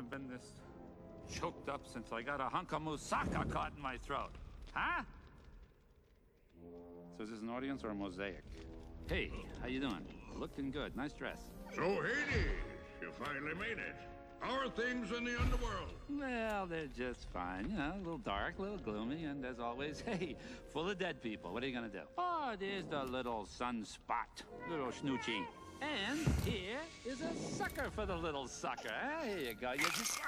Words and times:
haven't 0.00 0.28
been 0.28 0.34
this 0.34 0.54
choked 1.30 1.68
up 1.68 1.82
since 1.86 2.10
I 2.10 2.22
got 2.22 2.40
a 2.40 2.44
hunk 2.44 2.72
of 2.72 2.80
moussaka 2.80 3.50
caught 3.50 3.72
in 3.76 3.82
my 3.82 3.98
throat. 3.98 4.30
Huh? 4.72 5.02
So 7.16 7.24
is 7.24 7.30
this 7.30 7.42
an 7.42 7.50
audience 7.50 7.84
or 7.84 7.90
a 7.90 7.94
mosaic? 7.94 8.42
Hey, 9.08 9.30
how 9.60 9.68
you 9.68 9.80
doing? 9.80 10.06
Looking 10.34 10.70
good. 10.70 10.96
Nice 10.96 11.12
dress. 11.12 11.38
So, 11.74 11.82
Hades, 11.82 12.46
you 13.02 13.10
finally 13.22 13.54
made 13.54 13.78
it. 13.78 13.94
How 14.38 14.54
are 14.54 14.70
things 14.70 15.12
in 15.12 15.24
the 15.24 15.38
underworld? 15.38 15.92
Well, 16.08 16.66
they're 16.66 16.86
just 16.86 17.28
fine. 17.30 17.68
You 17.70 17.76
know, 17.76 17.92
a 17.94 17.98
little 17.98 18.18
dark, 18.18 18.58
a 18.58 18.62
little 18.62 18.78
gloomy, 18.78 19.24
and 19.24 19.44
as 19.44 19.60
always, 19.60 20.00
hey, 20.06 20.36
full 20.72 20.88
of 20.88 20.98
dead 20.98 21.20
people. 21.20 21.52
What 21.52 21.62
are 21.62 21.66
you 21.66 21.74
gonna 21.74 21.90
do? 21.90 22.00
Oh, 22.16 22.54
there's 22.58 22.86
the 22.86 23.04
little 23.04 23.46
sunspot, 23.60 24.44
little 24.70 24.86
snoochie. 24.86 25.44
And 25.80 26.20
here 26.44 26.80
is 27.06 27.20
a 27.20 27.34
sucker 27.54 27.90
for 27.94 28.04
the 28.04 28.16
little 28.16 28.46
sucker. 28.46 28.92
Here 29.24 29.38
you 29.38 29.54
go. 29.54 29.72
You 29.72 29.84
just... 29.84 30.20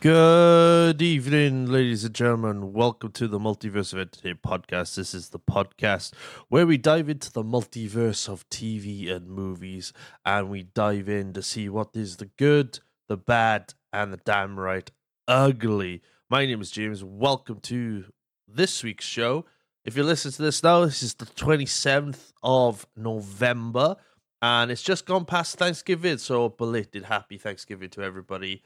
Good 0.00 1.00
evening, 1.02 1.66
ladies 1.66 2.04
and 2.04 2.14
gentlemen. 2.14 2.72
Welcome 2.72 3.12
to 3.12 3.28
the 3.28 3.38
Multiverse 3.38 3.92
of 3.92 4.00
Entertainment 4.00 4.42
podcast. 4.42 4.96
This 4.96 5.14
is 5.14 5.28
the 5.28 5.38
podcast 5.38 6.14
where 6.48 6.66
we 6.66 6.76
dive 6.76 7.08
into 7.08 7.30
the 7.32 7.44
multiverse 7.44 8.28
of 8.28 8.48
TV 8.48 9.10
and 9.10 9.28
movies 9.28 9.92
and 10.24 10.50
we 10.50 10.64
dive 10.64 11.08
in 11.08 11.32
to 11.34 11.42
see 11.42 11.68
what 11.68 11.90
is 11.94 12.16
the 12.16 12.30
good, 12.36 12.80
the 13.08 13.16
bad, 13.16 13.74
and 13.92 14.12
the 14.12 14.20
damn 14.24 14.58
right 14.58 14.90
ugly. 15.28 16.02
My 16.28 16.46
name 16.46 16.60
is 16.60 16.70
James. 16.70 17.04
Welcome 17.04 17.60
to 17.60 18.06
this 18.48 18.82
week's 18.82 19.04
show. 19.04 19.44
If 19.84 19.96
you 19.96 20.02
listen 20.02 20.30
to 20.32 20.42
this 20.42 20.62
now, 20.62 20.84
this 20.84 21.02
is 21.02 21.14
the 21.14 21.26
27th 21.26 22.32
of 22.42 22.86
November 22.96 23.96
and 24.42 24.70
it's 24.70 24.82
just 24.82 25.06
gone 25.06 25.24
past 25.24 25.56
Thanksgiving. 25.56 26.18
So, 26.18 26.48
belated 26.48 27.04
happy 27.04 27.38
Thanksgiving 27.38 27.90
to 27.90 28.02
everybody 28.02 28.62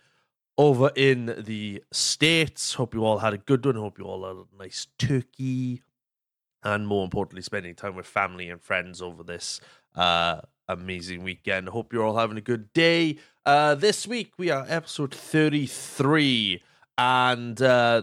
over 0.57 0.91
in 0.95 1.35
the 1.39 1.83
States. 1.93 2.75
Hope 2.75 2.95
you 2.95 3.05
all 3.05 3.19
had 3.19 3.35
a 3.35 3.39
good 3.39 3.67
one. 3.67 3.75
Hope 3.75 3.99
you 3.99 4.05
all 4.05 4.25
had 4.27 4.37
a 4.37 4.63
nice 4.63 4.87
turkey. 4.99 5.83
And 6.63 6.87
more 6.87 7.05
importantly, 7.05 7.43
spending 7.43 7.75
time 7.75 7.97
with 7.97 8.07
family 8.07 8.49
and 8.49 8.63
friends 8.63 9.03
over 9.03 9.23
this 9.23 9.61
uh, 9.97 10.41
amazing 10.69 11.23
weekend. 11.23 11.69
Hope 11.69 11.93
you're 11.93 12.05
all 12.05 12.17
having 12.17 12.39
a 12.39 12.43
good 12.43 12.73
day. 12.73 13.19
Uh, 13.45 13.75
this 13.75 14.07
week, 14.07 14.33
we 14.39 14.51
are 14.51 14.65
episode 14.69 15.13
33. 15.13 16.63
And 16.97 17.61
uh, 17.61 18.03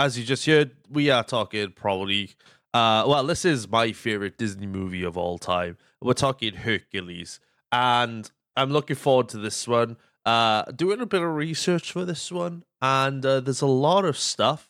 as 0.00 0.18
you 0.18 0.24
just 0.24 0.46
heard, 0.46 0.70
we 0.88 1.10
are 1.10 1.22
talking 1.22 1.72
probably. 1.72 2.30
Uh, 2.72 3.04
well, 3.06 3.24
this 3.24 3.44
is 3.44 3.68
my 3.68 3.92
favorite 3.92 4.38
Disney 4.38 4.66
movie 4.66 5.04
of 5.04 5.18
all 5.18 5.38
time. 5.38 5.76
We're 6.00 6.14
talking 6.14 6.54
Hercules. 6.54 7.38
And 7.70 8.30
I'm 8.56 8.70
looking 8.70 8.96
forward 8.96 9.28
to 9.30 9.38
this 9.38 9.68
one 9.68 9.96
uh 10.26 10.64
doing 10.72 11.00
a 11.00 11.06
bit 11.06 11.22
of 11.22 11.34
research 11.34 11.92
for 11.92 12.04
this 12.04 12.30
one 12.30 12.62
and 12.82 13.24
uh, 13.24 13.40
there's 13.40 13.62
a 13.62 13.66
lot 13.66 14.04
of 14.04 14.18
stuff 14.18 14.68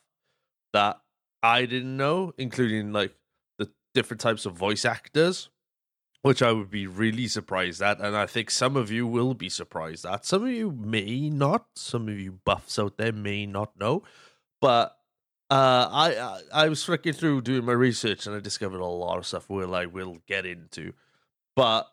that 0.73 1.01
i 1.43 1.67
didn't 1.67 1.97
know 1.97 2.33
including 2.39 2.93
like 2.93 3.13
the 3.59 3.69
different 3.93 4.21
types 4.21 4.47
of 4.47 4.53
voice 4.53 4.85
actors 4.85 5.49
which 6.23 6.41
i 6.41 6.53
would 6.53 6.71
be 6.71 6.87
really 6.87 7.27
surprised 7.27 7.83
at 7.83 7.99
and 7.99 8.17
i 8.17 8.27
think 8.27 8.49
some 8.49 8.77
of 8.77 8.93
you 8.93 9.09
will 9.09 9.35
be 9.35 9.49
surprised 9.49 10.07
at 10.07 10.25
some 10.25 10.45
of 10.45 10.51
you 10.51 10.71
may 10.71 11.29
not 11.29 11.67
some 11.75 12.09
of 12.09 12.17
you 12.17 12.39
buffs 12.45 12.79
out 12.79 12.97
there 12.97 13.13
may 13.13 13.45
not 13.45 13.77
know 13.77 14.05
but 14.61 15.00
uh 15.51 15.89
i 15.91 16.15
i, 16.17 16.65
I 16.65 16.69
was 16.69 16.83
flicking 16.85 17.13
through 17.13 17.43
doing 17.43 17.65
my 17.65 17.73
research 17.73 18.27
and 18.27 18.37
i 18.37 18.41
discovered 18.41 18.81
a 18.81 18.87
lot 18.87 19.19
of 19.19 19.27
stuff 19.27 19.49
we'll 19.49 19.75
i 19.75 19.87
will 19.87 20.19
get 20.27 20.47
into 20.47 20.93
but 21.57 21.91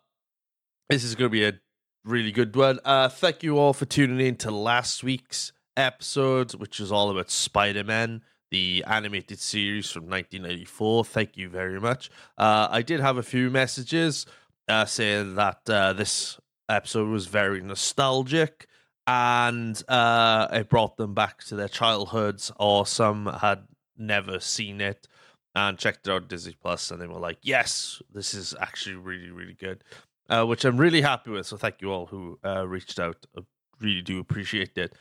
this 0.88 1.04
is 1.04 1.14
going 1.14 1.30
to 1.30 1.32
be 1.32 1.44
a 1.44 1.60
really 2.04 2.32
good 2.32 2.54
one. 2.56 2.80
Uh, 2.84 3.08
thank 3.08 3.42
you 3.42 3.58
all 3.58 3.72
for 3.72 3.84
tuning 3.84 4.26
in 4.26 4.36
to 4.36 4.50
last 4.50 5.04
week's 5.04 5.52
episode, 5.76 6.54
which 6.54 6.80
was 6.80 6.90
all 6.90 7.10
about 7.10 7.30
Spider 7.30 7.84
Man, 7.84 8.22
the 8.50 8.84
animated 8.86 9.38
series 9.38 9.90
from 9.90 10.04
1994. 10.04 11.04
Thank 11.04 11.36
you 11.36 11.48
very 11.48 11.80
much. 11.80 12.10
Uh, 12.36 12.68
I 12.70 12.82
did 12.82 13.00
have 13.00 13.18
a 13.18 13.22
few 13.22 13.50
messages 13.50 14.26
uh, 14.68 14.86
saying 14.86 15.34
that 15.34 15.68
uh, 15.68 15.92
this 15.92 16.38
episode 16.68 17.08
was 17.08 17.26
very 17.26 17.60
nostalgic 17.60 18.66
and 19.08 19.82
uh, 19.88 20.46
it 20.52 20.68
brought 20.68 20.96
them 20.98 21.14
back 21.14 21.42
to 21.44 21.56
their 21.56 21.68
childhoods, 21.68 22.52
or 22.60 22.86
some 22.86 23.26
had 23.26 23.64
never 23.96 24.38
seen 24.38 24.80
it 24.80 25.08
and 25.54 25.78
checked 25.78 26.06
it 26.06 26.12
out 26.12 26.28
Disney 26.28 26.54
Plus, 26.60 26.90
and 26.90 27.00
they 27.00 27.06
were 27.08 27.18
like, 27.18 27.38
"Yes, 27.42 28.00
this 28.12 28.34
is 28.34 28.54
actually 28.60 28.96
really, 28.96 29.30
really 29.30 29.54
good." 29.54 29.82
uh, 30.28 30.44
which 30.44 30.64
I'm 30.64 30.76
really 30.76 31.00
happy 31.00 31.30
with. 31.30 31.46
So 31.46 31.56
thank 31.56 31.80
you 31.80 31.90
all 31.90 32.06
who 32.06 32.38
uh, 32.44 32.66
reached 32.66 32.98
out. 32.98 33.26
I 33.36 33.40
really 33.80 34.02
do 34.02 34.18
appreciate 34.18 34.76
it. 34.76 34.94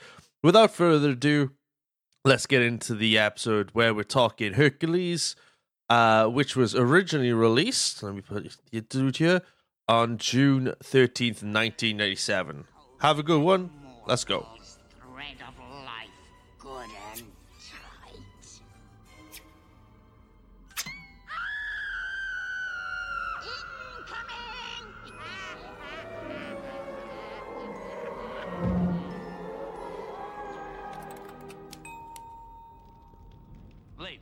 Without 0.44 0.72
further 0.72 1.12
ado, 1.12 1.52
let's 2.24 2.46
get 2.46 2.62
into 2.62 2.96
the 2.96 3.18
episode 3.18 3.72
where 3.74 3.94
we're 3.94 4.04
talking 4.04 4.54
Hercules, 4.54 5.36
uh, 5.90 6.28
which 6.28 6.56
was 6.56 6.76
originally 6.76 7.34
released. 7.34 8.04
Let 8.04 8.16
me 8.16 8.22
put 8.22 8.46
it 8.72 9.18
here 9.18 9.42
on 9.88 10.18
June 10.18 10.74
13th, 10.84 11.44
1997. 11.44 12.66
Have 13.00 13.20
a 13.20 13.24
good 13.24 13.42
one. 13.42 13.87
Let's 14.08 14.24
go. 14.24 14.46
Thread 15.02 15.36
of 15.46 15.54
life, 15.84 16.08
good 16.60 16.88
and 17.12 17.24
tight. 17.60 18.62
Ladies, 33.98 34.22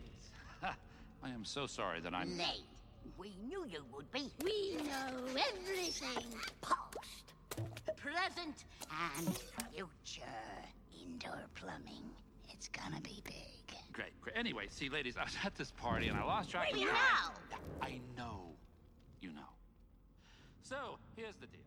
I 0.63 1.29
am 1.29 1.45
so 1.45 1.67
sorry 1.67 1.99
that 1.99 2.15
I'm. 2.15 2.35
Late. 2.39 2.47
We 3.19 3.35
knew 3.47 3.67
you 3.67 3.83
would 3.93 4.11
be. 4.11 4.31
We 4.43 4.77
know 4.77 5.25
everything. 5.27 6.25
Past, 6.61 7.24
present, 8.05 8.65
and 9.17 9.37
future 9.73 10.23
indoor 11.03 11.43
plumbing. 11.55 12.03
It's 12.49 12.67
gonna 12.69 13.01
be 13.01 13.21
big. 13.23 13.33
Great, 13.93 14.19
great. 14.21 14.35
Anyway, 14.37 14.67
see, 14.69 14.89
ladies, 14.89 15.15
I 15.17 15.23
was 15.23 15.35
at 15.43 15.55
this 15.55 15.71
party 15.71 16.07
and 16.09 16.17
I 16.17 16.23
lost 16.23 16.51
track 16.51 16.71
of 16.71 16.77
We 16.77 16.85
time. 16.85 16.93
know. 16.93 17.57
I 17.81 17.99
know. 18.17 18.41
You 19.21 19.31
know. 19.31 19.49
So, 20.63 20.97
here's 21.15 21.35
the 21.35 21.47
deal. 21.47 21.61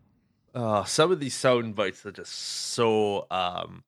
Uh, 0.53 0.83
some 0.83 1.11
of 1.11 1.19
these 1.19 1.35
sound 1.35 1.75
bites 1.75 2.05
are 2.05 2.11
just 2.11 2.33
so 2.33 3.27
um, 3.31 3.83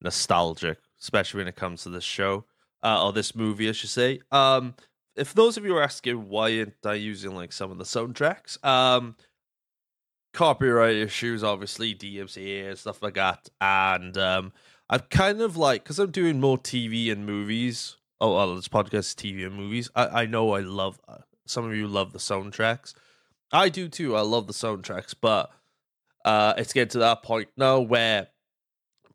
nostalgic, 0.00 0.78
especially 1.00 1.38
when 1.38 1.48
it 1.48 1.56
comes 1.56 1.82
to 1.82 1.90
this 1.90 2.04
show 2.04 2.44
uh, 2.82 3.04
or 3.04 3.12
this 3.12 3.34
movie, 3.34 3.68
I 3.68 3.72
should 3.72 3.90
say. 3.90 4.20
Um, 4.30 4.74
if 5.16 5.34
those 5.34 5.56
of 5.56 5.64
you 5.64 5.76
are 5.76 5.82
asking 5.82 6.28
why 6.28 6.58
aren't 6.58 6.74
I 6.84 6.94
using 6.94 7.34
like 7.34 7.52
some 7.52 7.70
of 7.70 7.78
the 7.78 7.84
soundtracks, 7.84 8.62
um, 8.64 9.16
copyright 10.32 10.96
issues, 10.96 11.44
obviously 11.44 11.94
DMCA 11.94 12.68
and 12.70 12.78
stuff 12.78 13.02
like 13.02 13.14
that, 13.14 13.48
and 13.60 14.16
um, 14.18 14.52
I've 14.88 15.08
kind 15.08 15.40
of 15.40 15.56
like 15.56 15.84
because 15.84 15.98
I'm 15.98 16.10
doing 16.10 16.40
more 16.40 16.58
TV 16.58 17.10
and 17.10 17.26
movies. 17.26 17.96
Oh, 18.20 18.34
well, 18.34 18.54
this 18.54 18.68
podcast 18.68 19.16
TV 19.16 19.46
and 19.46 19.56
movies. 19.56 19.90
I, 19.94 20.22
I 20.22 20.26
know 20.26 20.52
I 20.52 20.60
love 20.60 21.00
uh, 21.08 21.18
some 21.46 21.64
of 21.64 21.74
you 21.74 21.88
love 21.88 22.12
the 22.12 22.18
soundtracks. 22.18 22.94
I 23.52 23.68
do 23.68 23.88
too. 23.88 24.16
I 24.16 24.20
love 24.20 24.46
the 24.46 24.52
soundtracks, 24.52 25.14
but 25.18 25.50
uh, 26.24 26.54
it's 26.56 26.72
getting 26.72 26.90
to 26.90 26.98
that 26.98 27.22
point 27.22 27.48
now 27.56 27.80
where 27.80 28.28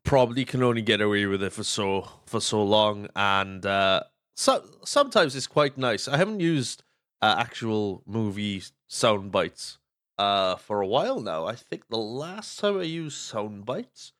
probably 0.04 0.44
can 0.44 0.62
only 0.62 0.82
get 0.82 1.00
away 1.00 1.26
with 1.26 1.42
it 1.42 1.52
for 1.52 1.64
so 1.64 2.08
for 2.26 2.40
so 2.40 2.62
long, 2.62 3.08
and 3.16 3.64
uh, 3.66 4.02
so 4.36 4.64
sometimes 4.84 5.34
it's 5.36 5.46
quite 5.46 5.76
nice. 5.76 6.08
I 6.08 6.16
haven't 6.16 6.40
used 6.40 6.82
uh, 7.22 7.36
actual 7.38 8.02
movie 8.06 8.62
sound 8.86 9.32
bites 9.32 9.78
uh, 10.18 10.56
for 10.56 10.80
a 10.80 10.86
while 10.86 11.20
now. 11.20 11.46
I 11.46 11.54
think 11.54 11.88
the 11.88 11.96
last 11.98 12.58
time 12.58 12.78
I 12.78 12.82
used 12.82 13.18
sound 13.18 13.64
bites 13.64 14.12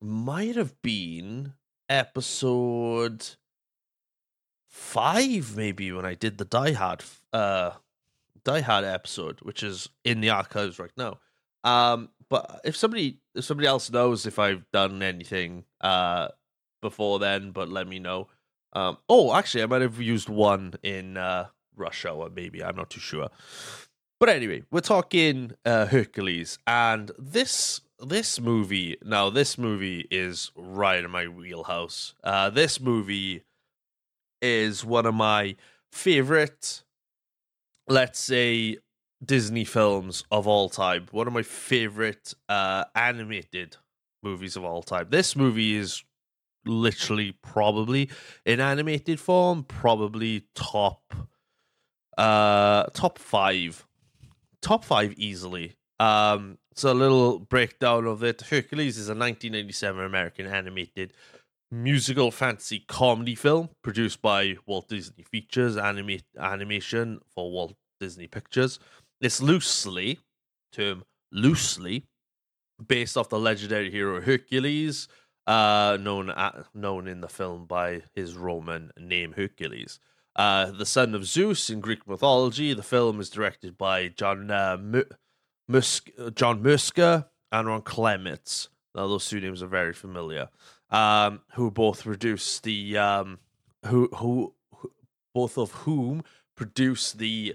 might 0.00 0.56
have 0.56 0.80
been 0.82 1.54
episode 1.88 3.36
five, 4.68 5.56
maybe 5.56 5.90
when 5.92 6.04
I 6.04 6.14
did 6.14 6.38
the 6.38 6.44
Die 6.44 6.72
Hard 6.72 7.02
uh, 7.32 7.72
Die 8.44 8.60
Hard 8.60 8.84
episode, 8.84 9.40
which 9.42 9.62
is 9.62 9.88
in 10.04 10.20
the 10.20 10.30
archives 10.30 10.78
right 10.78 10.92
now. 10.96 11.18
Um, 11.64 12.10
but 12.28 12.60
if 12.64 12.76
somebody 12.76 13.20
if 13.34 13.44
somebody 13.44 13.66
else 13.66 13.90
knows 13.90 14.26
if 14.26 14.38
I've 14.38 14.70
done 14.72 15.02
anything 15.02 15.64
uh 15.80 16.28
before 16.82 17.18
then, 17.18 17.50
but 17.52 17.68
let 17.70 17.88
me 17.88 17.98
know. 17.98 18.28
Um, 18.74 18.98
oh, 19.08 19.34
actually, 19.34 19.62
I 19.62 19.66
might 19.66 19.82
have 19.82 20.00
used 20.00 20.28
one 20.28 20.74
in 20.82 21.16
uh, 21.16 21.46
Rush 21.76 22.04
Hour, 22.04 22.28
maybe. 22.34 22.62
I'm 22.62 22.76
not 22.76 22.90
too 22.90 23.00
sure. 23.00 23.30
But 24.20 24.28
anyway, 24.28 24.62
we're 24.70 24.80
talking 24.80 25.52
uh, 25.64 25.86
Hercules, 25.86 26.58
and 26.66 27.10
this 27.18 27.80
this 27.98 28.40
movie. 28.40 28.96
Now, 29.02 29.30
this 29.30 29.58
movie 29.58 30.06
is 30.10 30.50
right 30.56 31.04
in 31.04 31.10
my 31.10 31.26
wheelhouse. 31.28 32.14
Uh, 32.22 32.50
this 32.50 32.80
movie 32.80 33.42
is 34.40 34.84
one 34.84 35.06
of 35.06 35.14
my 35.14 35.56
favorite, 35.92 36.84
let's 37.88 38.18
say, 38.20 38.78
Disney 39.24 39.64
films 39.64 40.24
of 40.30 40.46
all 40.46 40.68
time. 40.68 41.06
One 41.10 41.26
of 41.26 41.32
my 41.32 41.42
favorite 41.42 42.34
uh, 42.48 42.84
animated 42.94 43.76
movies 44.22 44.56
of 44.56 44.64
all 44.64 44.82
time. 44.82 45.08
This 45.10 45.34
movie 45.36 45.76
is 45.76 46.02
literally 46.66 47.32
probably 47.42 48.10
in 48.44 48.60
animated 48.60 49.20
form, 49.20 49.64
probably 49.64 50.46
top 50.54 51.14
uh 52.16 52.84
top 52.94 53.18
five. 53.18 53.84
Top 54.64 54.84
five 54.84 55.12
easily. 55.18 55.76
Um 56.00 56.58
so 56.74 56.90
a 56.90 56.94
little 56.94 57.38
breakdown 57.38 58.06
of 58.06 58.24
it. 58.24 58.40
Hercules 58.40 58.98
is 58.98 59.08
a 59.08 59.14
1987 59.14 60.04
American 60.04 60.46
animated 60.46 61.12
musical 61.70 62.30
fantasy 62.30 62.80
comedy 62.88 63.34
film 63.34 63.68
produced 63.82 64.22
by 64.22 64.56
Walt 64.66 64.88
Disney 64.88 65.24
Features 65.30 65.76
anima- 65.76 66.18
animation 66.38 67.20
for 67.34 67.50
Walt 67.52 67.74
Disney 68.00 68.26
Pictures. 68.26 68.78
It's 69.20 69.42
loosely 69.42 70.18
term 70.72 71.04
loosely 71.30 72.06
based 72.84 73.16
off 73.16 73.28
the 73.28 73.38
legendary 73.38 73.90
hero 73.90 74.20
Hercules, 74.20 75.08
uh, 75.46 75.98
known 76.00 76.30
at, 76.30 76.66
known 76.74 77.06
in 77.06 77.20
the 77.20 77.28
film 77.28 77.66
by 77.66 78.02
his 78.14 78.34
Roman 78.34 78.90
name 78.98 79.32
Hercules. 79.32 80.00
Uh, 80.36 80.70
the 80.72 80.86
son 80.86 81.14
of 81.14 81.24
Zeus 81.26 81.70
in 81.70 81.80
Greek 81.80 82.06
mythology. 82.08 82.74
The 82.74 82.82
film 82.82 83.20
is 83.20 83.30
directed 83.30 83.78
by 83.78 84.08
John 84.08 84.50
uh, 84.50 84.76
Musk, 85.68 86.10
John 86.34 86.62
Musker 86.62 87.26
and 87.52 87.68
Ron 87.68 87.82
Clements. 87.82 88.68
Now 88.94 89.06
those 89.06 89.28
two 89.28 89.40
names 89.40 89.62
are 89.62 89.68
very 89.68 89.92
familiar. 89.92 90.48
Um, 90.90 91.40
who 91.54 91.70
both 91.70 92.02
produced 92.04 92.62
the 92.64 92.96
um, 92.98 93.38
who 93.86 94.08
who 94.16 94.54
who- 94.74 94.92
both 95.34 95.58
of 95.58 95.72
whom 95.72 96.22
produced 96.56 97.18
the 97.18 97.54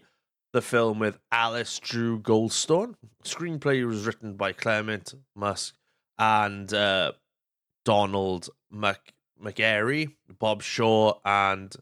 the 0.52 0.62
film 0.62 1.00
with 1.00 1.20
Alice 1.32 1.80
Drew 1.80 2.20
Goldstone. 2.20 2.96
Screenplay 3.24 3.86
was 3.86 4.06
written 4.06 4.34
by 4.34 4.52
Clement 4.52 5.14
Musk 5.36 5.76
and 6.18 6.74
uh, 6.74 7.12
Donald 7.86 8.50
Mc 8.72 9.14
McGarry, 9.42 10.14
Bob 10.40 10.62
Shaw, 10.62 11.20
and 11.24 11.74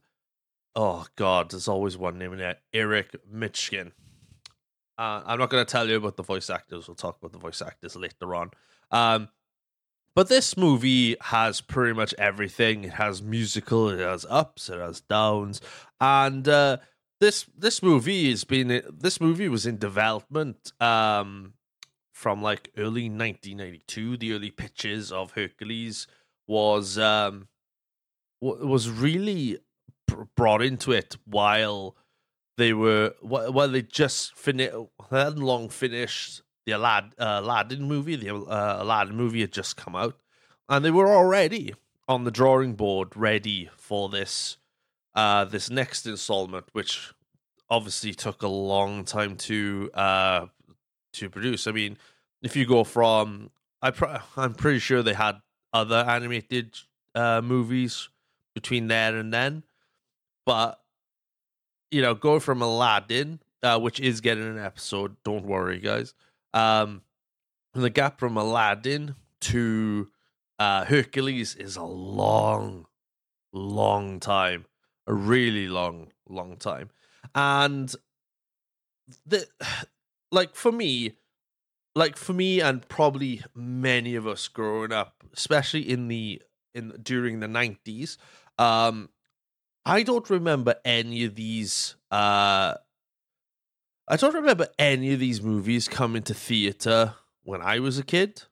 oh 0.78 1.06
god, 1.16 1.52
there's 1.52 1.68
always 1.68 1.98
one 1.98 2.18
name 2.18 2.32
in 2.34 2.40
there, 2.40 2.58
Eric 2.72 3.16
Mitchkin. 3.30 3.92
Uh, 4.98 5.24
I'm 5.26 5.40
not 5.40 5.50
going 5.50 5.66
to 5.66 5.70
tell 5.70 5.90
you 5.90 5.98
about 5.98 6.16
the 6.16 6.24
voice 6.24 6.50
actors. 6.50 6.88
We'll 6.88 6.96
talk 6.96 7.18
about 7.18 7.34
the 7.34 7.40
voice 7.40 7.62
actors 7.62 7.96
later 7.96 8.34
on. 8.34 8.52
Um, 8.92 9.30
but 10.16 10.30
this 10.30 10.56
movie 10.56 11.16
has 11.22 11.62
pretty 11.62 11.94
much 11.94 12.14
everything. 12.18 12.86
It 12.86 12.94
has 12.94 13.22
musical, 13.22 13.90
it 13.90 14.00
has 14.00 14.26
ups, 14.30 14.70
it 14.70 14.80
has 14.80 15.02
downs, 15.02 15.62
and 16.00 16.48
uh, 16.48 16.78
this 17.20 17.46
this 17.58 17.84
movie 17.84 18.30
has 18.30 18.44
been 18.44 18.82
this 18.92 19.20
movie 19.20 19.50
was 19.50 19.66
in 19.66 19.78
development 19.78 20.72
um, 20.80 21.54
from 22.14 22.42
like 22.42 22.72
early 22.78 23.10
1992. 23.10 24.18
The 24.18 24.34
early 24.34 24.52
pitches 24.52 25.12
of 25.12 25.32
Hercules 25.32 26.08
was 26.48 26.98
um, 26.98 27.48
was 28.42 28.90
really 28.90 29.60
brought 30.36 30.62
into 30.62 30.92
it 30.92 31.16
while 31.26 31.96
they 32.58 32.74
were 32.74 33.14
wh- 33.22 33.54
while 33.54 33.68
they 33.68 33.82
just 33.82 34.36
finished 34.36 34.74
hadn't 35.12 35.42
long 35.42 35.70
finished 35.70 36.42
the 36.66 36.74
Alad- 36.74 37.14
uh, 37.18 37.40
Aladdin 37.42 37.84
movie. 37.84 38.16
The 38.16 38.36
uh, 38.36 38.78
Aladdin 38.80 39.16
movie 39.16 39.42
had 39.42 39.52
just 39.52 39.78
come 39.78 39.96
out, 39.96 40.18
and 40.68 40.84
they 40.84 40.92
were 40.92 41.08
already 41.08 41.74
on 42.08 42.24
the 42.24 42.32
drawing 42.32 42.74
board, 42.74 43.16
ready 43.16 43.70
for 43.78 44.10
this 44.10 44.58
uh, 45.16 45.46
this 45.46 45.70
next 45.70 46.06
installment, 46.06 46.66
which 46.74 47.14
obviously 47.70 48.14
took 48.14 48.42
a 48.42 48.48
long 48.48 49.04
time 49.04 49.36
to 49.36 49.90
uh, 49.94 50.46
to 51.14 51.30
produce. 51.30 51.68
I 51.68 51.72
mean, 51.72 51.98
if 52.42 52.56
you 52.56 52.66
go 52.66 52.84
from 52.84 53.52
I 53.82 53.92
pr- 53.92 54.18
I'm 54.36 54.54
pretty 54.54 54.80
sure 54.80 55.04
they 55.04 55.14
had 55.14 55.38
other 55.74 55.98
animated 55.98 56.78
uh, 57.14 57.42
movies 57.42 58.10
between 58.56 58.88
there 58.88 59.16
and 59.16 59.32
then, 59.32 59.64
but 60.48 60.80
you 61.92 62.02
know, 62.02 62.16
go 62.16 62.40
from 62.40 62.62
Aladdin, 62.62 63.40
uh, 63.62 63.80
which 63.80 64.00
is 64.00 64.22
getting 64.22 64.48
an 64.48 64.58
episode. 64.58 65.18
Don't 65.24 65.46
worry, 65.46 65.80
guys. 65.80 66.14
Um, 66.54 67.02
and 67.76 67.84
the 67.84 67.90
gap 67.90 68.20
from 68.20 68.38
Aladdin 68.38 69.16
to 69.42 70.08
uh, 70.58 70.86
Hercules 70.86 71.54
is 71.56 71.76
a 71.76 71.84
long, 71.84 72.88
long 73.54 74.20
time, 74.20 74.66
a 75.06 75.14
really 75.14 75.68
long, 75.68 76.12
long 76.28 76.56
time, 76.56 76.90
and 77.36 77.94
the 79.26 79.46
like 80.32 80.56
for 80.56 80.72
me, 80.72 81.14
like 81.94 82.16
for 82.16 82.34
me, 82.34 82.62
and 82.62 82.88
probably 82.88 83.42
many 83.54 84.16
of 84.16 84.26
us 84.26 84.48
growing 84.48 84.94
up, 84.94 85.24
especially 85.34 85.88
in 85.88 86.08
the 86.08 86.42
in 86.74 86.94
during 87.04 87.42
the 87.42 87.48
nineties, 87.48 88.18
um, 88.58 89.10
I 89.88 90.04
don't 90.04 90.30
remember 90.30 90.76
any 90.84 91.24
of 91.24 91.36
these. 91.36 91.96
Uh, 92.12 92.76
I 94.08 94.16
don't 94.18 94.36
remember 94.36 94.68
any 94.78 95.14
of 95.14 95.20
these 95.20 95.42
movies 95.42 95.88
coming 95.88 96.24
to 96.24 96.34
theater 96.34 97.16
when 97.44 97.62
I 97.62 97.80
was 97.80 97.98
a 97.98 98.04
kid. 98.04 98.44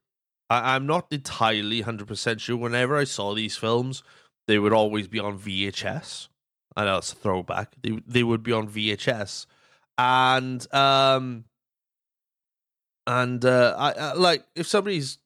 I, 0.50 0.76
I'm 0.76 0.86
not 0.86 1.08
entirely 1.12 1.82
hundred 1.82 2.08
percent 2.08 2.40
sure. 2.40 2.56
Whenever 2.56 2.96
I 2.96 3.04
saw 3.04 3.34
these 3.36 3.58
films, 3.58 4.02
they 4.48 4.60
would 4.60 4.72
always 4.72 5.10
be 5.10 5.20
on 5.20 5.38
VHS. 5.38 6.30
I 6.78 6.86
know 6.86 6.98
it's 7.00 7.12
a 7.12 7.16
throwback. 7.16 7.76
They 7.84 8.00
they 8.08 8.24
would 8.24 8.42
be 8.42 8.54
on 8.54 8.70
VHS, 8.70 9.46
and 9.98 10.74
um, 10.74 11.44
and 13.06 13.44
uh, 13.44 13.76
I, 13.78 13.92
I 13.92 14.14
like 14.14 14.46
if 14.56 14.68
somebody's 14.68 15.18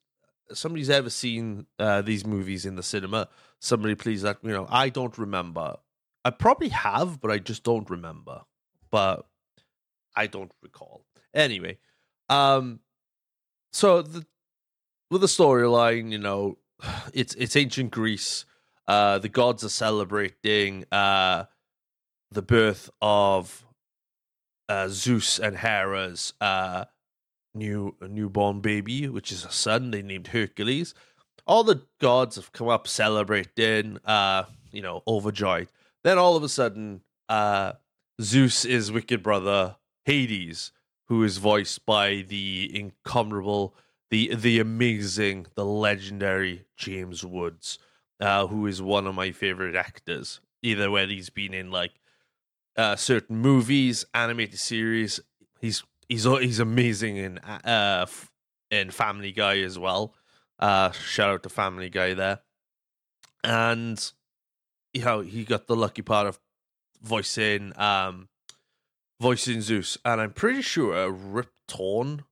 somebody's 0.54 0.90
ever 0.90 1.12
seen 1.12 1.68
uh, 1.78 2.02
these 2.02 2.26
movies 2.26 2.66
in 2.66 2.76
the 2.76 2.84
cinema, 2.84 3.28
somebody 3.60 3.94
please 3.94 4.24
let 4.24 4.44
me 4.44 4.52
know. 4.52 4.66
I 4.72 4.90
don't 4.90 5.16
remember. 5.16 5.78
I 6.26 6.32
probably 6.32 6.70
have, 6.70 7.22
but 7.22 7.32
I 7.32 7.38
just 7.38 7.64
don't 7.64 7.90
remember. 7.90 8.42
But 8.92 9.26
I 10.16 10.28
don't 10.28 10.52
recall. 10.62 11.06
Anyway, 11.34 11.78
um, 12.30 12.80
so 13.72 14.02
the 14.02 14.26
with 15.12 15.22
the 15.22 15.28
storyline, 15.28 16.12
you 16.12 16.20
know, 16.20 16.58
it's 17.14 17.36
it's 17.36 17.56
ancient 17.56 17.92
Greece. 17.92 18.46
Uh, 18.88 19.20
the 19.20 19.30
gods 19.30 19.64
are 19.64 19.70
celebrating 19.70 20.84
uh, 20.92 21.46
the 22.32 22.42
birth 22.42 22.90
of 23.02 23.66
uh, 24.68 24.88
Zeus 24.90 25.38
and 25.38 25.56
Hera's 25.56 26.34
uh, 26.42 26.86
new 27.54 27.96
newborn 28.02 28.62
baby, 28.62 29.08
which 29.08 29.32
is 29.32 29.46
a 29.46 29.52
son. 29.52 29.92
They 29.92 30.02
named 30.02 30.28
Hercules. 30.28 30.94
All 31.46 31.64
the 31.64 31.84
gods 32.00 32.36
have 32.36 32.52
come 32.52 32.68
up 32.68 32.88
celebrating, 32.88 33.98
uh, 34.06 34.44
you 34.72 34.82
know, 34.82 35.02
overjoyed. 35.08 35.68
Then 36.04 36.18
all 36.18 36.36
of 36.36 36.44
a 36.44 36.50
sudden, 36.50 37.02
uh, 37.28 37.74
Zeus' 38.22 38.66
is 38.66 38.92
wicked 38.92 39.24
brother 39.24 39.78
Hades, 40.06 40.72
who 41.08 41.24
is 41.24 41.38
voiced 41.38 41.86
by 41.86 42.24
the 42.28 42.70
incomparable, 42.74 43.76
the 44.10 44.34
the 44.34 44.60
amazing, 44.60 45.48
the 45.56 45.66
legendary 45.66 46.66
James 46.78 47.26
Woods, 47.26 47.80
uh, 48.20 48.48
who 48.48 48.66
is 48.68 48.82
one 48.82 49.08
of 49.08 49.16
my 49.16 49.32
favorite 49.32 49.76
actors. 49.76 50.40
Either 50.62 50.92
when 50.92 51.10
he's 51.10 51.30
been 51.30 51.54
in 51.54 51.72
like 51.72 52.00
uh, 52.76 52.96
certain 52.96 53.38
movies, 53.38 54.06
animated 54.14 54.60
series, 54.60 55.20
he's 55.60 55.84
he's 56.08 56.26
he's 56.26 56.60
amazing 56.60 57.18
in 57.18 57.38
uh 57.40 58.06
in 58.72 58.92
Family 58.92 59.32
Guy 59.32 59.60
as 59.60 59.80
well. 59.80 60.14
Uh, 60.60 60.92
shout 60.92 61.30
out 61.30 61.44
to 61.44 61.50
Family 61.50 61.90
Guy 61.90 62.14
there, 62.14 62.40
and 63.44 64.12
you 64.94 65.04
know 65.04 65.22
he 65.22 65.44
got 65.44 65.68
the 65.68 65.76
lucky 65.76 66.02
part 66.02 66.28
of 66.28 66.40
voicing 67.02 67.74
um 67.78 68.28
voicing 69.22 69.62
Zeus, 69.62 69.98
and 70.06 70.22
I'm 70.22 70.34
pretty 70.34 70.62
sure 70.62 71.12
Rip 71.12 71.52
Torn 71.68 72.24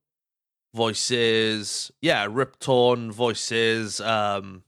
voices 0.74 1.90
yeah 2.00 2.26
Rip 2.30 2.58
Torn 2.58 3.10
voices 3.12 4.00
um 4.00 4.62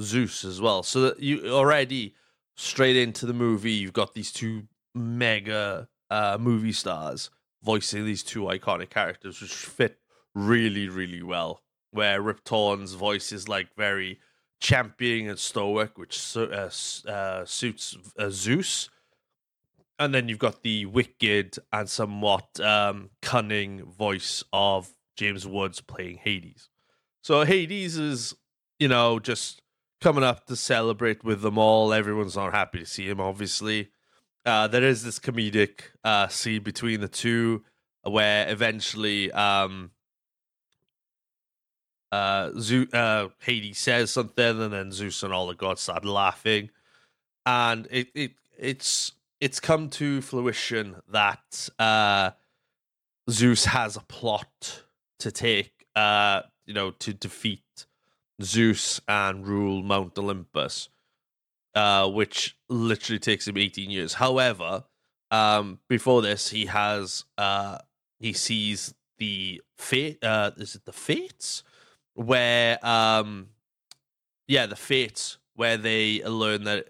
Zeus 0.00 0.44
as 0.44 0.60
well. 0.60 0.82
So 0.82 1.00
that 1.02 1.20
you 1.20 1.48
already 1.48 2.14
straight 2.56 2.96
into 2.96 3.26
the 3.26 3.32
movie, 3.32 3.72
you've 3.72 3.92
got 3.92 4.14
these 4.14 4.32
two 4.32 4.64
mega 4.94 5.88
uh 6.10 6.38
movie 6.40 6.72
stars 6.72 7.30
voicing 7.62 8.04
these 8.04 8.22
two 8.22 8.42
iconic 8.42 8.90
characters, 8.90 9.40
which 9.40 9.52
fit 9.52 9.98
really, 10.34 10.88
really 10.88 11.22
well. 11.22 11.62
Where 11.90 12.20
Rip 12.20 12.44
Torn's 12.44 12.92
voice 12.92 13.32
is 13.32 13.48
like 13.48 13.74
very 13.76 14.20
championing 14.60 15.28
and 15.28 15.38
stoic, 15.38 15.98
which 15.98 16.36
uh, 16.36 16.70
uh, 17.08 17.44
suits 17.44 17.96
uh, 18.18 18.30
Zeus. 18.30 18.90
And 19.98 20.14
then 20.14 20.28
you've 20.28 20.38
got 20.38 20.62
the 20.62 20.86
wicked 20.86 21.58
and 21.72 21.88
somewhat 21.88 22.60
um, 22.60 23.10
cunning 23.20 23.84
voice 23.84 24.44
of 24.52 24.90
James 25.16 25.46
Woods 25.46 25.80
playing 25.80 26.18
Hades. 26.18 26.68
So 27.22 27.44
Hades 27.44 27.96
is, 27.96 28.34
you 28.78 28.86
know, 28.86 29.18
just 29.18 29.60
coming 30.00 30.22
up 30.22 30.46
to 30.46 30.56
celebrate 30.56 31.24
with 31.24 31.42
them 31.42 31.58
all. 31.58 31.92
Everyone's 31.92 32.36
not 32.36 32.54
happy 32.54 32.78
to 32.78 32.86
see 32.86 33.08
him, 33.08 33.20
obviously. 33.20 33.90
Uh, 34.46 34.68
there 34.68 34.84
is 34.84 35.02
this 35.02 35.18
comedic 35.18 35.80
uh, 36.04 36.28
scene 36.28 36.62
between 36.62 37.00
the 37.00 37.08
two 37.08 37.64
where 38.02 38.48
eventually 38.48 39.30
um, 39.32 39.90
uh, 42.10 42.50
Zeus, 42.58 42.92
uh, 42.92 43.28
Hades 43.40 43.78
says 43.78 44.10
something, 44.10 44.62
and 44.62 44.72
then 44.72 44.92
Zeus 44.92 45.22
and 45.22 45.32
all 45.32 45.46
the 45.46 45.54
gods 45.54 45.82
start 45.82 46.04
laughing, 46.04 46.70
and 47.44 47.86
it 47.90 48.08
it 48.14 48.32
it's 48.58 49.12
it's 49.40 49.60
come 49.60 49.88
to 49.90 50.20
fruition 50.20 50.96
that 51.10 51.68
uh, 51.78 52.30
Zeus 53.30 53.66
has 53.66 53.96
a 53.96 54.00
plot 54.00 54.84
to 55.20 55.30
take, 55.30 55.86
uh, 55.94 56.42
you 56.66 56.74
know, 56.74 56.90
to 56.92 57.12
defeat 57.12 57.86
Zeus 58.42 59.00
and 59.06 59.46
rule 59.46 59.82
Mount 59.82 60.18
Olympus, 60.18 60.88
uh, 61.74 62.08
which 62.08 62.56
literally 62.68 63.18
takes 63.18 63.46
him 63.46 63.56
18 63.56 63.90
years. 63.90 64.14
However, 64.14 64.84
um, 65.30 65.78
before 65.88 66.22
this, 66.22 66.48
he 66.50 66.66
has 66.66 67.24
uh, 67.36 67.78
he 68.18 68.32
sees 68.32 68.94
the 69.18 69.60
fate. 69.76 70.22
Uh, 70.24 70.52
is 70.56 70.74
it 70.74 70.84
the 70.84 70.92
fates 70.92 71.62
where 72.18 72.84
um, 72.84 73.48
yeah, 74.48 74.66
the 74.66 74.74
fates 74.76 75.38
where 75.54 75.76
they 75.76 76.22
learn 76.24 76.64
that 76.64 76.86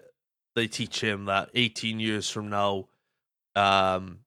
they 0.55 0.67
teach 0.67 1.01
him 1.01 1.25
that 1.25 1.49
18 1.53 1.99
years 1.99 2.29
from 2.29 2.49
now, 2.49 2.87
um, 3.55 4.19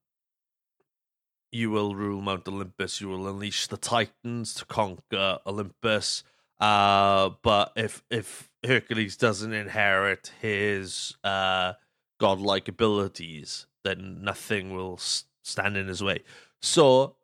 you 1.50 1.70
will 1.70 1.96
rule 1.96 2.20
Mount 2.20 2.46
Olympus. 2.46 3.00
You 3.00 3.08
will 3.08 3.26
unleash 3.26 3.66
the 3.66 3.76
Titans 3.76 4.54
to 4.54 4.64
conquer 4.64 5.38
Olympus. 5.44 6.22
Uh, 6.60 7.30
but 7.42 7.72
if 7.74 8.04
if 8.08 8.48
Hercules 8.64 9.16
doesn't 9.16 9.52
inherit 9.52 10.32
his 10.40 11.16
uh, 11.24 11.72
godlike 12.20 12.68
abilities, 12.68 13.66
then 13.82 14.22
nothing 14.22 14.72
will 14.72 14.98
stand 15.42 15.76
in 15.76 15.88
his 15.88 16.02
way. 16.02 16.22
So 16.60 17.16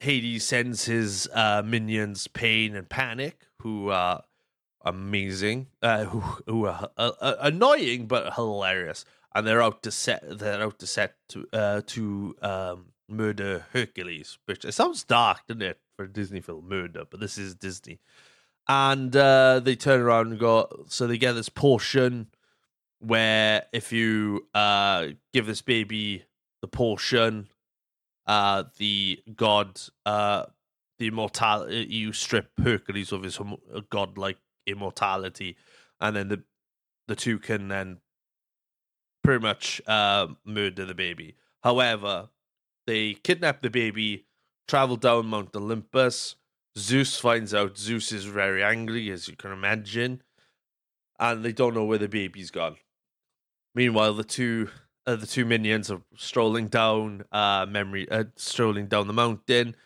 Hades 0.00 0.44
sends 0.44 0.84
his 0.84 1.28
uh, 1.32 1.62
minions 1.64 2.26
Pain 2.28 2.76
and 2.76 2.88
Panic, 2.88 3.46
who 3.62 3.90
are 3.90 4.24
amazing, 4.84 5.68
uh, 5.82 6.04
who 6.04 6.20
who 6.46 6.66
are 6.66 6.90
uh, 6.96 7.12
uh, 7.20 7.34
annoying 7.40 8.06
but 8.06 8.34
hilarious, 8.34 9.04
and 9.34 9.46
they're 9.46 9.62
out 9.62 9.82
to 9.82 9.90
set 9.90 10.38
they're 10.38 10.62
out 10.62 10.78
to 10.78 10.86
set 10.86 11.14
to 11.30 11.46
uh, 11.52 11.80
to 11.86 12.36
um, 12.42 12.86
murder 13.08 13.66
Hercules, 13.72 14.38
which 14.46 14.64
it 14.64 14.72
sounds 14.72 15.04
dark, 15.04 15.46
doesn't 15.46 15.62
it, 15.62 15.80
for 15.96 16.04
a 16.04 16.12
Disney 16.12 16.40
film 16.40 16.68
murder? 16.68 17.04
But 17.08 17.20
this 17.20 17.38
is 17.38 17.54
Disney, 17.54 18.00
and 18.68 19.14
uh, 19.16 19.60
they 19.60 19.76
turn 19.76 20.00
around 20.00 20.28
and 20.28 20.38
go. 20.38 20.84
So 20.88 21.06
they 21.06 21.18
get 21.18 21.32
this 21.32 21.48
portion 21.48 22.28
where 22.98 23.64
if 23.72 23.92
you 23.92 24.46
uh, 24.54 25.08
give 25.32 25.46
this 25.46 25.62
baby 25.62 26.24
the 26.62 26.68
portion, 26.68 27.48
uh, 28.26 28.64
the 28.78 29.22
god, 29.34 29.80
uh, 30.04 30.44
the 30.98 31.08
immortal, 31.08 31.70
you 31.70 32.12
strip 32.12 32.50
Hercules 32.58 33.12
of 33.12 33.22
his 33.22 33.38
godlike 33.90 34.38
immortality, 34.66 35.56
and 36.00 36.16
then 36.16 36.28
the 36.28 36.42
the 37.08 37.16
two 37.16 37.38
can 37.38 37.68
then 37.68 37.98
pretty 39.22 39.42
much 39.42 39.80
uh, 39.86 40.28
murder 40.44 40.84
the 40.84 40.94
baby. 40.94 41.36
However, 41.62 42.30
they 42.86 43.14
kidnap 43.14 43.62
the 43.62 43.70
baby, 43.70 44.26
travel 44.68 44.96
down 44.96 45.26
Mount 45.26 45.54
Olympus. 45.54 46.36
Zeus 46.78 47.18
finds 47.18 47.54
out. 47.54 47.78
Zeus 47.78 48.12
is 48.12 48.24
very 48.24 48.62
angry, 48.62 49.10
as 49.10 49.28
you 49.28 49.36
can 49.36 49.50
imagine, 49.50 50.22
and 51.18 51.44
they 51.44 51.52
don't 51.52 51.74
know 51.74 51.84
where 51.84 51.98
the 51.98 52.08
baby's 52.08 52.50
gone. 52.50 52.76
Meanwhile, 53.74 54.14
the 54.14 54.24
two 54.24 54.68
uh, 55.06 55.16
the 55.16 55.26
two 55.26 55.44
minions 55.44 55.90
are 55.90 56.02
strolling 56.16 56.68
down 56.68 57.24
uh, 57.32 57.66
memory, 57.68 58.10
uh, 58.10 58.24
strolling 58.36 58.86
down 58.86 59.06
the 59.06 59.12
mountain. 59.12 59.76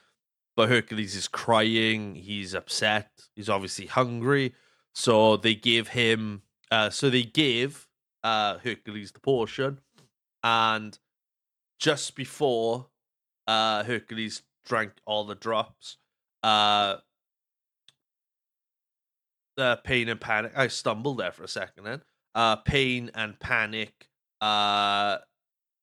But 0.57 0.69
Hercules 0.69 1.15
is 1.15 1.29
crying. 1.29 2.15
He's 2.15 2.55
upset. 2.55 3.11
He's 3.35 3.49
obviously 3.49 3.87
hungry. 3.87 4.55
So 4.95 5.37
they 5.37 5.55
give 5.55 5.89
him. 5.89 6.43
Uh, 6.71 6.91
so 6.91 7.11
they 7.11 7.23
give 7.23 7.87
uh, 8.23 8.59
Hercules 8.59 9.13
the 9.13 9.21
portion, 9.21 9.81
and 10.45 10.99
just 11.79 12.15
before 12.15 12.87
uh, 13.47 13.83
Hercules 13.85 14.43
drank 14.65 14.93
all 15.05 15.25
the 15.25 15.35
drops, 15.35 15.97
uh, 16.43 16.97
uh, 19.59 19.77
pain 19.77 20.09
and 20.09 20.21
panic. 20.21 20.53
I 20.57 20.69
stumbled 20.69 21.19
there 21.19 21.33
for 21.33 21.43
a 21.43 21.49
second. 21.49 21.85
Then 21.85 22.03
uh, 22.35 22.57
pain 22.57 23.11
and 23.15 23.39
panic 23.39 24.10
uh, 24.41 25.19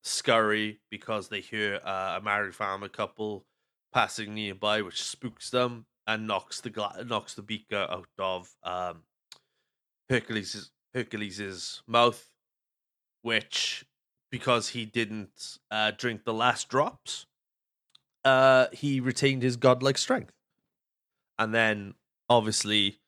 scurry 0.02 0.80
because 0.90 1.28
they 1.28 1.40
hear 1.40 1.80
uh, 1.84 2.18
a 2.18 2.22
married 2.22 2.54
farmer 2.54 2.88
couple 2.88 3.46
passing 3.92 4.34
nearby, 4.34 4.82
which 4.82 5.02
spooks 5.02 5.50
them 5.50 5.86
and 6.06 6.26
knocks 6.26 6.60
the 6.60 6.70
gla- 6.70 7.04
knocks 7.06 7.34
the 7.34 7.42
beaker 7.42 7.86
out 7.90 8.08
of 8.18 8.54
um, 8.62 9.02
Hercules' 10.08 10.70
Hercules's 10.94 11.82
mouth, 11.86 12.30
which 13.22 13.84
because 14.30 14.70
he 14.70 14.84
didn't 14.84 15.58
uh, 15.70 15.92
drink 15.96 16.24
the 16.24 16.34
last 16.34 16.68
drops, 16.68 17.26
uh, 18.24 18.66
he 18.72 19.00
retained 19.00 19.42
his 19.42 19.56
godlike 19.56 19.98
strength, 19.98 20.34
and 21.38 21.54
then 21.54 21.94
obviously 22.28 22.98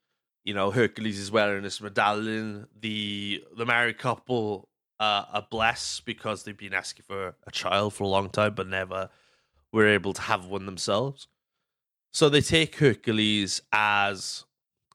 you 0.45 0.55
know 0.55 0.71
Hercules 0.71 1.19
is 1.19 1.31
wearing 1.31 1.63
this 1.63 1.81
medallion. 1.81 2.69
The 2.79 3.45
the 3.57 3.67
married 3.67 3.99
couple 3.99 4.70
uh, 5.01 5.25
are 5.33 5.47
blessed 5.51 6.05
because 6.05 6.43
they've 6.45 6.57
been 6.57 6.75
asking 6.75 7.05
for 7.09 7.35
a 7.47 7.51
child 7.51 7.95
for 7.95 8.05
a 8.05 8.09
long 8.09 8.29
time, 8.29 8.55
but 8.55 8.69
never 8.69 9.09
were 9.73 9.89
able 9.89 10.13
to 10.13 10.23
have 10.23 10.45
one 10.47 10.67
themselves. 10.67 11.27
So 12.13 12.29
they 12.29 12.43
take 12.43 12.77
Hercules 12.77 13.63
as 13.73 14.45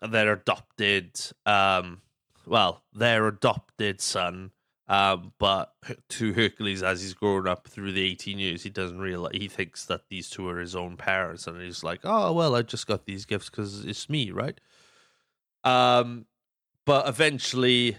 their 0.01 0.33
adopted, 0.33 1.19
um, 1.45 2.01
well, 2.45 2.83
their 2.93 3.27
adopted 3.27 3.99
son. 3.99 4.51
Um, 4.87 5.33
but 5.39 5.73
to 6.09 6.33
Hercules, 6.33 6.83
as 6.83 7.01
he's 7.01 7.15
grown 7.15 7.47
up 7.47 7.67
through 7.67 7.93
the 7.93 8.03
18 8.03 8.37
years, 8.37 8.61
he 8.61 8.69
doesn't 8.69 8.99
realize, 8.99 9.31
he 9.33 9.47
thinks 9.47 9.85
that 9.85 10.01
these 10.09 10.29
two 10.29 10.47
are 10.47 10.59
his 10.59 10.75
own 10.75 10.97
parents. 10.97 11.47
And 11.47 11.59
he's 11.59 11.83
like, 11.83 12.01
oh, 12.03 12.31
well, 12.33 12.53
I 12.55 12.61
just 12.61 12.85
got 12.85 13.05
these 13.05 13.25
gifts 13.25 13.49
because 13.49 13.83
it's 13.85 14.07
me, 14.07 14.29
right? 14.29 14.59
Um, 15.63 16.27
but 16.85 17.07
eventually, 17.07 17.97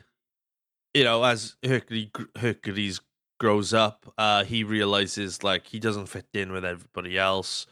you 0.97 1.05
know, 1.05 1.23
as 1.25 1.57
Hercules 1.63 2.09
Hercules 2.37 3.01
grows 3.39 3.75
up, 3.75 4.11
uh, 4.17 4.45
he 4.45 4.65
realizes 4.65 5.43
like 5.43 5.67
he 5.67 5.79
doesn't 5.79 6.07
fit 6.07 6.25
in 6.33 6.53
with 6.53 6.65
everybody 6.65 7.19
else. 7.19 7.67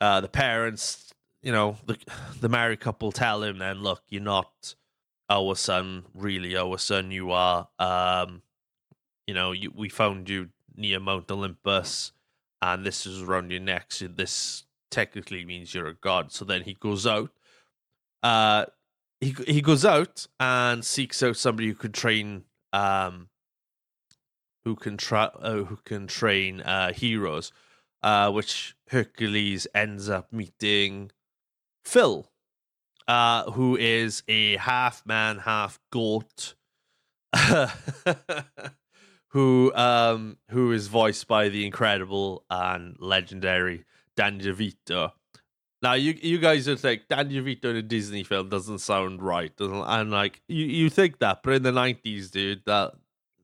Uh, 0.00 0.22
the 0.22 0.28
parents, 0.28 1.12
you 1.42 1.52
know, 1.52 1.76
the 1.84 1.98
the 2.40 2.48
married 2.48 2.80
couple 2.80 3.12
tell 3.12 3.42
him, 3.42 3.58
"Then 3.58 3.82
look, 3.82 4.02
you're 4.08 4.22
not 4.22 4.74
our 5.28 5.54
son, 5.54 6.04
really 6.14 6.56
our 6.56 6.78
son. 6.78 7.10
You 7.10 7.30
are, 7.32 7.68
um, 7.78 8.40
you 9.26 9.34
know, 9.34 9.52
you, 9.52 9.70
we 9.76 9.90
found 9.90 10.30
you 10.30 10.48
near 10.74 10.98
Mount 10.98 11.30
Olympus, 11.30 12.12
and 12.62 12.86
this 12.86 13.04
is 13.04 13.20
around 13.20 13.50
your 13.50 13.60
neck. 13.60 13.92
So 13.92 14.08
this 14.08 14.64
technically 14.90 15.44
means 15.44 15.74
you're 15.74 15.88
a 15.88 15.94
god." 15.94 16.32
So 16.32 16.46
then 16.46 16.62
he 16.62 16.72
goes 16.72 17.06
out. 17.06 17.32
Uh, 18.22 18.64
he 19.20 19.34
he 19.46 19.60
goes 19.60 19.84
out 19.84 20.26
and 20.38 20.84
seeks 20.84 21.22
out 21.22 21.36
somebody 21.36 21.68
who 21.68 21.74
could 21.74 21.94
train 21.94 22.44
um 22.72 23.28
who 24.64 24.74
can 24.74 24.96
tra- 24.96 25.32
uh, 25.38 25.64
who 25.64 25.76
can 25.84 26.06
train 26.06 26.60
uh 26.60 26.92
heroes 26.92 27.52
uh 28.02 28.30
which 28.30 28.76
Hercules 28.88 29.66
ends 29.74 30.08
up 30.08 30.32
meeting 30.32 31.10
Phil 31.84 32.26
uh 33.08 33.50
who 33.52 33.76
is 33.76 34.22
a 34.28 34.56
half 34.56 35.04
man 35.06 35.38
half 35.38 35.78
goat 35.90 36.54
who 39.28 39.72
um 39.74 40.38
who 40.50 40.72
is 40.72 40.88
voiced 40.88 41.26
by 41.28 41.48
the 41.48 41.64
incredible 41.64 42.44
and 42.50 42.96
legendary 42.98 43.84
Dan 44.16 44.40
DeVito 44.40 45.12
now 45.86 45.92
you 45.92 46.18
you 46.20 46.38
guys 46.38 46.66
are 46.66 46.74
like 46.82 47.06
Dan 47.06 47.30
DeVito 47.30 47.66
in 47.66 47.76
a 47.76 47.82
Disney 47.82 48.24
film 48.24 48.48
doesn't 48.48 48.80
sound 48.80 49.22
right, 49.22 49.52
and 49.60 50.10
like 50.10 50.42
you, 50.48 50.64
you 50.66 50.90
think 50.90 51.20
that, 51.20 51.44
but 51.44 51.54
in 51.54 51.62
the 51.62 51.70
nineties, 51.70 52.32
dude, 52.32 52.62
that 52.66 52.94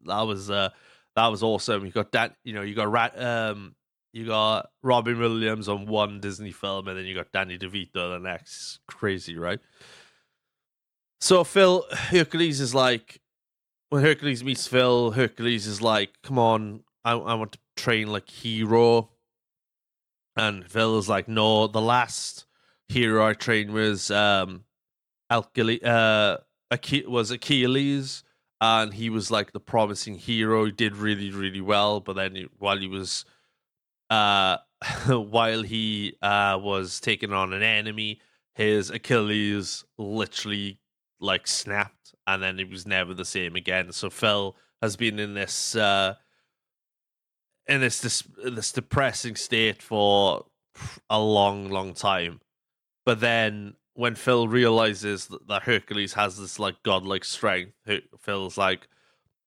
that 0.06 0.22
was 0.22 0.50
uh 0.50 0.70
that 1.14 1.28
was 1.28 1.44
awesome. 1.44 1.86
You 1.86 1.92
got 1.92 2.10
that 2.12 2.34
you 2.42 2.52
know, 2.52 2.62
you 2.62 2.74
got 2.74 2.90
Rat 2.90 3.16
um 3.22 3.76
you 4.12 4.26
got 4.26 4.70
Robin 4.82 5.20
Williams 5.20 5.68
on 5.68 5.86
one 5.86 6.18
Disney 6.18 6.50
film 6.50 6.88
and 6.88 6.98
then 6.98 7.06
you 7.06 7.14
got 7.14 7.30
Danny 7.30 7.58
DeVito 7.58 7.92
the 7.92 8.18
next. 8.18 8.80
Crazy, 8.88 9.38
right? 9.38 9.60
So 11.20 11.44
Phil 11.44 11.84
Hercules 11.92 12.60
is 12.60 12.74
like 12.74 13.20
when 13.90 14.02
Hercules 14.02 14.42
meets 14.42 14.66
Phil, 14.66 15.12
Hercules 15.12 15.68
is 15.68 15.80
like, 15.80 16.10
Come 16.24 16.40
on, 16.40 16.82
I 17.04 17.12
I 17.12 17.34
want 17.34 17.52
to 17.52 17.58
train 17.76 18.08
like 18.08 18.28
hero 18.28 19.11
and 20.36 20.64
Phil 20.70 20.98
is 20.98 21.08
like, 21.08 21.28
no, 21.28 21.66
the 21.66 21.80
last 21.80 22.46
hero 22.88 23.26
I 23.26 23.34
trained 23.34 23.72
was 23.72 24.10
um 24.10 24.64
Achilles, 25.30 25.82
uh, 25.82 26.38
Ach- 26.70 27.06
was 27.06 27.30
Achilles, 27.30 28.22
and 28.60 28.94
he 28.94 29.10
was 29.10 29.30
like 29.30 29.52
the 29.52 29.60
promising 29.60 30.14
hero. 30.16 30.66
He 30.66 30.72
did 30.72 30.96
really, 30.96 31.30
really 31.30 31.60
well, 31.60 32.00
but 32.00 32.14
then 32.14 32.34
he, 32.34 32.48
while 32.58 32.78
he 32.78 32.88
was, 32.88 33.24
uh, 34.10 34.58
while 35.06 35.62
he 35.62 36.16
uh 36.22 36.58
was 36.60 37.00
taking 37.00 37.32
on 37.32 37.52
an 37.52 37.62
enemy, 37.62 38.20
his 38.54 38.90
Achilles 38.90 39.84
literally 39.98 40.78
like 41.20 41.46
snapped, 41.46 42.14
and 42.26 42.42
then 42.42 42.58
he 42.58 42.64
was 42.64 42.86
never 42.86 43.14
the 43.14 43.24
same 43.24 43.56
again. 43.56 43.92
So 43.92 44.10
Phil 44.10 44.56
has 44.82 44.96
been 44.96 45.18
in 45.18 45.34
this 45.34 45.76
uh, 45.76 46.14
in 47.66 47.80
this 47.80 48.00
this 48.00 48.22
this 48.44 48.72
depressing 48.72 49.36
state 49.36 49.82
for 49.82 50.46
a 51.10 51.20
long, 51.20 51.68
long 51.68 51.94
time. 51.94 52.40
But 53.04 53.20
then 53.20 53.74
when 53.94 54.14
Phil 54.14 54.48
realizes 54.48 55.28
that, 55.48 55.62
Hercules 55.64 56.14
has 56.14 56.38
this 56.38 56.58
like 56.58 56.82
godlike 56.82 57.24
strength, 57.24 57.72
Phil's 58.20 58.56
like, 58.56 58.88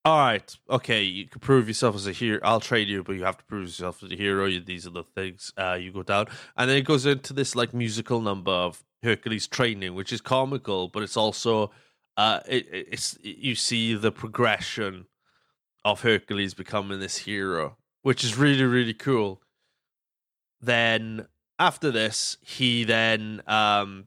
"All 0.04 0.18
right, 0.18 0.56
okay, 0.70 1.02
you 1.02 1.26
can 1.26 1.40
prove 1.40 1.66
yourself 1.68 1.96
as 1.96 2.06
a 2.06 2.12
hero. 2.12 2.38
I'll 2.42 2.60
trade 2.60 2.88
you, 2.88 3.02
but 3.02 3.16
you 3.16 3.24
have 3.24 3.38
to 3.38 3.44
prove 3.44 3.64
yourself 3.66 4.02
as 4.04 4.12
a 4.12 4.16
hero. 4.16 4.48
These 4.60 4.86
are 4.86 4.90
the 4.90 5.02
things 5.02 5.52
uh, 5.56 5.74
you 5.80 5.90
go 5.92 6.02
down." 6.02 6.26
And 6.56 6.70
then 6.70 6.76
it 6.76 6.82
goes 6.84 7.06
into 7.06 7.32
this 7.32 7.56
like 7.56 7.74
musical 7.74 8.20
number 8.20 8.52
of 8.52 8.84
Hercules 9.02 9.46
training, 9.48 9.94
which 9.94 10.12
is 10.12 10.20
comical, 10.20 10.88
but 10.88 11.02
it's 11.02 11.16
also 11.16 11.70
uh, 12.16 12.40
it- 12.48 12.68
it's 12.70 13.18
you 13.22 13.54
see 13.54 13.94
the 13.94 14.12
progression 14.12 15.06
of 15.84 16.02
Hercules 16.02 16.54
becoming 16.54 16.98
this 17.00 17.18
hero, 17.18 17.76
which 18.06 18.22
is 18.22 18.38
really 18.38 18.62
really 18.62 18.94
cool. 18.94 19.42
Then 20.60 21.26
after 21.58 21.90
this, 21.90 22.36
he 22.40 22.84
then 22.84 23.42
um 23.48 24.06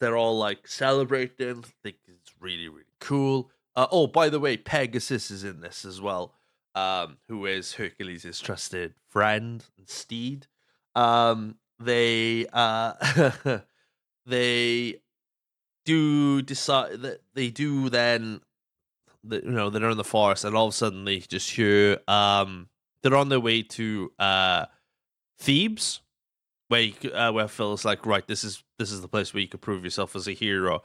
they're 0.00 0.16
all 0.16 0.36
like 0.36 0.66
celebrating, 0.66 1.62
think 1.84 1.98
it's 2.08 2.34
really 2.40 2.66
really 2.66 2.96
cool. 2.98 3.52
Uh, 3.76 3.86
oh, 3.92 4.08
by 4.08 4.28
the 4.28 4.40
way, 4.40 4.56
Pegasus 4.56 5.30
is 5.30 5.44
in 5.44 5.60
this 5.60 5.84
as 5.84 6.00
well, 6.00 6.34
um, 6.74 7.18
who 7.28 7.46
is 7.46 7.74
Hercules' 7.74 8.40
trusted 8.40 8.94
friend 9.08 9.64
and 9.78 9.88
steed. 9.88 10.48
Um, 10.96 11.58
they 11.78 12.46
uh, 12.52 13.60
they 14.26 14.96
do 15.84 16.42
decide 16.42 17.02
that 17.02 17.20
they 17.34 17.50
do 17.50 17.88
then 17.88 18.40
the, 19.22 19.36
you 19.36 19.52
know 19.52 19.70
they're 19.70 19.90
in 19.90 19.96
the 19.96 20.02
forest 20.02 20.44
and 20.44 20.56
all 20.56 20.66
of 20.66 20.74
a 20.74 20.76
sudden 20.76 21.04
they 21.04 21.20
just 21.20 21.50
hear 21.50 21.98
um 22.08 22.66
they're 23.02 23.16
on 23.16 23.28
their 23.28 23.40
way 23.40 23.62
to 23.62 24.12
uh 24.18 24.66
Thebes 25.38 26.00
where 26.68 26.82
you, 26.82 27.10
uh, 27.12 27.32
where 27.32 27.48
like 27.84 28.06
right 28.06 28.26
this 28.26 28.44
is 28.44 28.62
this 28.78 28.92
is 28.92 29.00
the 29.00 29.08
place 29.08 29.32
where 29.32 29.40
you 29.40 29.48
could 29.48 29.62
prove 29.62 29.84
yourself 29.84 30.14
as 30.14 30.28
a 30.28 30.32
hero. 30.32 30.82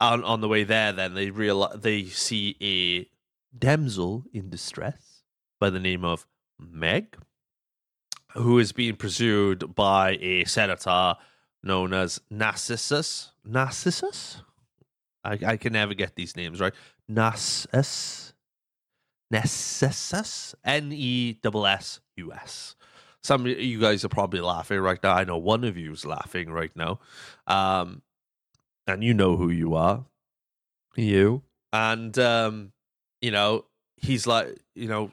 On 0.00 0.24
on 0.24 0.40
the 0.40 0.48
way 0.48 0.64
there 0.64 0.92
then 0.92 1.14
they 1.14 1.30
realize 1.30 1.80
they 1.80 2.04
see 2.04 2.56
a 2.60 3.08
damsel 3.56 4.24
in 4.32 4.50
distress 4.50 5.22
by 5.60 5.70
the 5.70 5.78
name 5.78 6.04
of 6.04 6.26
Meg 6.58 7.16
who 8.34 8.58
is 8.58 8.72
being 8.72 8.96
pursued 8.96 9.74
by 9.74 10.18
a 10.20 10.44
senator 10.44 11.14
known 11.62 11.94
as 11.94 12.20
Narcissus. 12.30 13.30
Narcissus? 13.44 14.42
I, 15.22 15.38
I 15.46 15.56
can 15.56 15.72
never 15.72 15.94
get 15.94 16.16
these 16.16 16.36
names 16.36 16.60
right. 16.60 16.74
Narcissus 17.08 18.33
Nessus 19.34 20.54
N 20.64 20.92
E 20.92 21.36
S 21.44 21.54
S 21.54 22.00
U 22.16 22.32
S. 22.32 22.76
Some 23.24 23.46
of 23.46 23.58
you 23.58 23.80
guys 23.80 24.04
are 24.04 24.08
probably 24.08 24.40
laughing 24.40 24.78
right 24.78 25.02
now. 25.02 25.12
I 25.12 25.24
know 25.24 25.38
one 25.38 25.64
of 25.64 25.76
you 25.76 25.92
is 25.92 26.04
laughing 26.04 26.50
right 26.50 26.70
now. 26.76 27.00
Um, 27.46 28.02
and 28.86 29.02
you 29.02 29.12
know 29.12 29.36
who 29.36 29.50
you 29.50 29.74
are. 29.74 30.04
You. 30.94 31.42
And 31.72 32.16
um, 32.18 32.72
you 33.20 33.32
know, 33.32 33.64
he's 33.96 34.26
like, 34.26 34.56
you 34.76 34.86
know, 34.86 35.10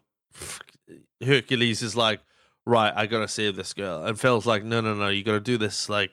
Hercules 1.25 1.81
is 1.81 1.95
like, 1.95 2.19
right, 2.65 2.93
I 2.95 3.07
gotta 3.07 3.27
save 3.27 3.55
this 3.55 3.73
girl. 3.73 4.05
And 4.05 4.19
Phil's 4.19 4.45
like, 4.45 4.63
no, 4.63 4.81
no, 4.81 4.93
no, 4.93 5.07
you 5.07 5.23
gotta 5.23 5.39
do 5.39 5.57
this 5.57 5.89
like 5.89 6.11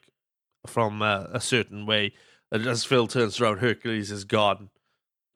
from 0.66 1.02
uh, 1.02 1.24
a 1.32 1.40
certain 1.40 1.84
way. 1.84 2.14
And 2.50 2.66
as 2.66 2.84
Phil 2.84 3.06
turns 3.06 3.38
around, 3.38 3.58
Hercules 3.58 4.10
is 4.10 4.24
gone 4.24 4.70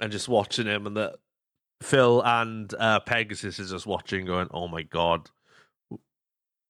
and 0.01 0.11
just 0.11 0.29
watching 0.29 0.67
him, 0.67 0.87
and 0.87 0.97
the 0.97 1.19
Phil 1.83 2.23
and 2.25 2.73
uh, 2.79 3.01
Pegasus 3.01 3.59
is 3.59 3.71
just 3.71 3.87
watching, 3.87 4.27
going, 4.27 4.49
"Oh 4.53 4.69
my 4.69 4.83
god, 4.83 5.31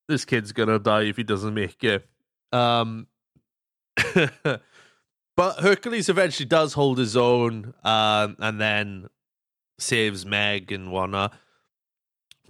this 0.09 0.25
kid's 0.25 0.53
gonna 0.53 0.79
die 0.79 1.05
if 1.05 1.17
he 1.17 1.23
doesn't 1.23 1.55
make 1.55 1.83
it." 1.85 2.09
Um, 2.53 3.07
but 5.37 5.59
Hercules 5.61 6.09
eventually 6.09 6.47
does 6.47 6.73
hold 6.75 6.99
his 6.99 7.17
own, 7.17 7.75
um, 7.85 8.37
and 8.39 8.61
then 8.61 9.09
saves 9.79 10.25
Meg 10.25 10.73
and 10.73 10.91
whatnot. 10.91 11.35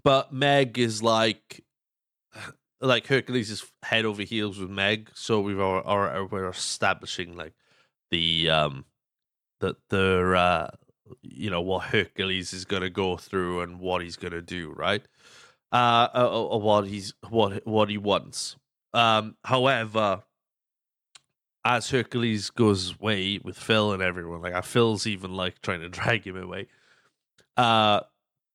But 0.04 0.32
Meg 0.32 0.78
is 0.78 1.02
like, 1.02 1.64
like 2.80 3.06
Hercules 3.06 3.50
is 3.50 3.64
head 3.82 4.04
over 4.04 4.22
heels 4.22 4.58
with 4.58 4.70
Meg, 4.70 5.10
so 5.14 5.40
we've 5.40 5.60
are, 5.60 6.26
we're 6.26 6.48
establishing 6.48 7.36
like 7.36 7.54
the 8.10 8.50
um 8.50 8.84
that 9.60 9.76
the 9.88 10.34
uh 10.36 10.76
you 11.22 11.50
know 11.50 11.60
what 11.60 11.84
Hercules 11.84 12.52
is 12.52 12.64
going 12.64 12.82
to 12.82 12.90
go 12.90 13.16
through 13.16 13.60
and 13.60 13.80
what 13.80 14.02
he's 14.02 14.16
going 14.16 14.32
to 14.32 14.42
do, 14.42 14.72
right? 14.76 15.02
Uh, 15.72 16.08
uh, 16.14 16.54
uh, 16.54 16.58
what 16.58 16.86
he's 16.86 17.14
what 17.28 17.66
what 17.66 17.88
he 17.88 17.98
wants. 17.98 18.56
Um, 18.92 19.36
however, 19.44 20.24
as 21.64 21.90
Hercules 21.90 22.50
goes 22.50 22.94
away 22.94 23.38
with 23.42 23.56
Phil 23.56 23.92
and 23.92 24.02
everyone, 24.02 24.42
like 24.42 24.54
uh, 24.54 24.62
Phil's 24.62 25.06
even 25.06 25.32
like 25.32 25.60
trying 25.62 25.80
to 25.80 25.88
drag 26.00 26.26
him 26.26 26.36
away. 26.36 26.66
Uh, 27.56 28.00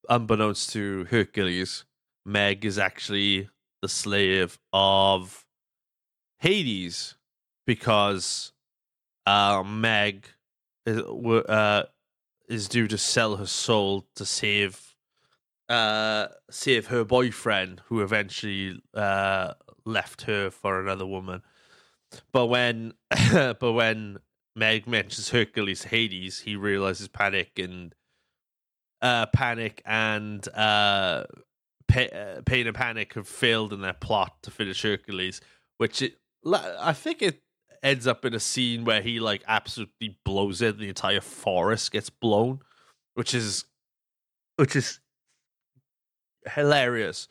unbeknownst 0.10 0.72
to 0.74 1.06
Hercules, 1.06 1.86
Meg 2.26 2.66
is 2.66 2.78
actually 2.78 3.50
the 3.82 3.90
slave 3.90 4.60
of 4.74 5.46
Hades 6.40 7.16
because 7.66 8.54
uh, 9.26 9.64
Meg 9.64 10.28
uh, 10.88 11.84
is 12.48 12.68
due 12.68 12.88
to 12.88 12.98
sell 12.98 13.38
her 13.38 13.46
soul 13.46 14.08
to 14.16 14.26
save 14.26 14.96
uh 15.70 16.28
save 16.50 16.88
her 16.88 17.04
boyfriend 17.04 17.82
who 17.88 18.02
eventually 18.02 18.82
uh 18.94 19.54
left 19.86 20.24
her 20.24 20.50
for 20.50 20.80
another 20.80 21.06
woman. 21.06 21.42
But 22.32 22.48
when 22.48 22.94
but 23.32 23.74
when 23.74 24.20
meg 24.56 24.88
mentions 24.88 25.30
hercules 25.30 25.84
hades 25.84 26.40
he 26.40 26.56
realizes 26.56 27.08
panic 27.08 27.60
and 27.60 27.94
uh 29.02 29.26
panic 29.28 29.82
and 29.86 30.48
uh 30.50 31.26
uh, 31.96 32.42
pain 32.46 32.68
and 32.68 32.76
panic 32.76 33.14
have 33.14 33.28
failed 33.28 33.72
in 33.72 33.82
their 33.82 33.94
plot 33.94 34.34
to 34.42 34.52
finish 34.52 34.82
hercules 34.82 35.42
which 35.78 36.02
it 36.02 36.18
i 36.46 36.92
think 36.92 37.22
it 37.22 37.42
ends 37.84 38.08
up 38.08 38.26
in 38.26 38.34
a 38.34 38.40
scene 38.40 38.86
where 38.86 39.02
he 39.02 39.20
like 39.20 39.44
absolutely 39.48 40.18
blows 40.24 40.62
it. 40.62 40.78
The 40.78 40.90
entire 40.90 41.22
forest 41.22 41.92
gets 41.92 42.10
blown, 42.10 42.60
which 43.14 43.34
is 43.34 43.66
which 44.58 44.76
is 44.76 45.00
hilarious. 46.54 47.28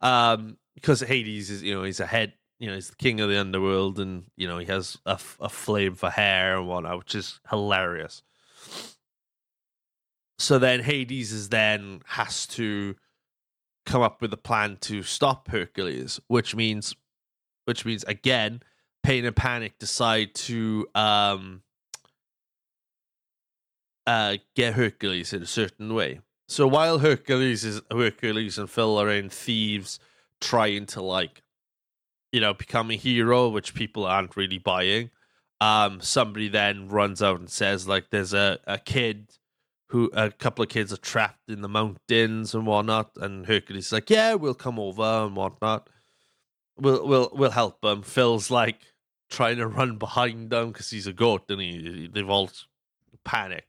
Um, 0.00 0.58
because 0.74 1.00
Hades 1.00 1.50
is 1.50 1.62
you 1.62 1.74
know 1.74 1.82
he's 1.82 2.00
a 2.00 2.06
head 2.06 2.34
you 2.58 2.68
know 2.68 2.74
he's 2.74 2.90
the 2.90 2.96
king 2.96 3.20
of 3.20 3.28
the 3.28 3.40
underworld 3.40 3.98
and 3.98 4.24
you 4.36 4.46
know 4.48 4.58
he 4.58 4.66
has 4.66 4.98
a, 5.06 5.18
a 5.40 5.48
flame 5.48 5.94
for 5.94 6.10
hair 6.10 6.56
and 6.56 6.68
whatnot, 6.68 6.98
which 6.98 7.14
is 7.14 7.40
hilarious. 7.50 8.22
So 10.38 10.58
then 10.58 10.80
Hades 10.80 11.32
is 11.32 11.48
then 11.48 12.02
has 12.06 12.46
to 12.48 12.94
come 13.86 14.02
up 14.02 14.22
with 14.22 14.32
a 14.32 14.36
plan 14.36 14.76
to 14.82 15.02
stop 15.02 15.48
Hercules, 15.48 16.20
which 16.28 16.54
means 16.54 16.94
which 17.64 17.84
means 17.84 18.04
again 18.04 18.62
Pain 19.08 19.24
and 19.24 19.34
Panic 19.34 19.78
decide 19.78 20.34
to 20.34 20.86
um 20.94 21.62
uh 24.06 24.36
get 24.54 24.74
Hercules 24.74 25.32
in 25.32 25.42
a 25.42 25.46
certain 25.46 25.94
way. 25.94 26.20
So 26.46 26.66
while 26.66 26.98
Hercules 26.98 27.64
is 27.64 27.80
Hercules 27.90 28.58
and 28.58 28.68
Phil 28.68 29.00
are 29.00 29.08
in 29.08 29.30
Thebes 29.30 29.98
trying 30.42 30.84
to 30.88 31.00
like 31.00 31.40
you 32.32 32.42
know 32.42 32.52
become 32.52 32.90
a 32.90 32.96
hero, 32.96 33.48
which 33.48 33.72
people 33.72 34.04
aren't 34.04 34.36
really 34.36 34.58
buying, 34.58 35.08
um 35.62 36.02
somebody 36.02 36.48
then 36.48 36.90
runs 36.90 37.22
out 37.22 37.40
and 37.40 37.48
says 37.48 37.88
like 37.88 38.10
there's 38.10 38.34
a, 38.34 38.58
a 38.66 38.76
kid 38.76 39.30
who 39.88 40.10
a 40.12 40.30
couple 40.30 40.62
of 40.62 40.68
kids 40.68 40.92
are 40.92 40.98
trapped 40.98 41.48
in 41.48 41.62
the 41.62 41.68
mountains 41.68 42.54
and 42.54 42.66
whatnot, 42.66 43.12
and 43.16 43.46
Hercules 43.46 43.86
is 43.86 43.92
like, 43.92 44.10
Yeah, 44.10 44.34
we'll 44.34 44.52
come 44.52 44.78
over 44.78 45.24
and 45.24 45.34
whatnot. 45.34 45.88
We'll 46.76 47.08
we'll 47.08 47.30
we'll 47.32 47.52
help 47.52 47.80
them. 47.80 48.02
Phil's 48.02 48.50
like 48.50 48.76
trying 49.28 49.58
to 49.58 49.66
run 49.66 49.96
behind 49.96 50.50
them 50.50 50.68
because 50.68 50.90
he's 50.90 51.06
a 51.06 51.12
goat 51.12 51.44
and 51.48 51.60
he 51.60 52.08
they've 52.12 52.28
all 52.28 52.50
panic. 53.24 53.66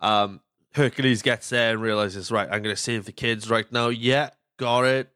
Um, 0.00 0.40
Hercules 0.74 1.22
gets 1.22 1.48
there 1.48 1.72
and 1.72 1.80
realizes, 1.80 2.30
right, 2.30 2.48
I'm 2.50 2.62
gonna 2.62 2.76
save 2.76 3.04
the 3.04 3.12
kids 3.12 3.48
right 3.50 3.70
now. 3.72 3.88
Yeah, 3.88 4.30
got 4.58 4.84
it. 4.84 5.10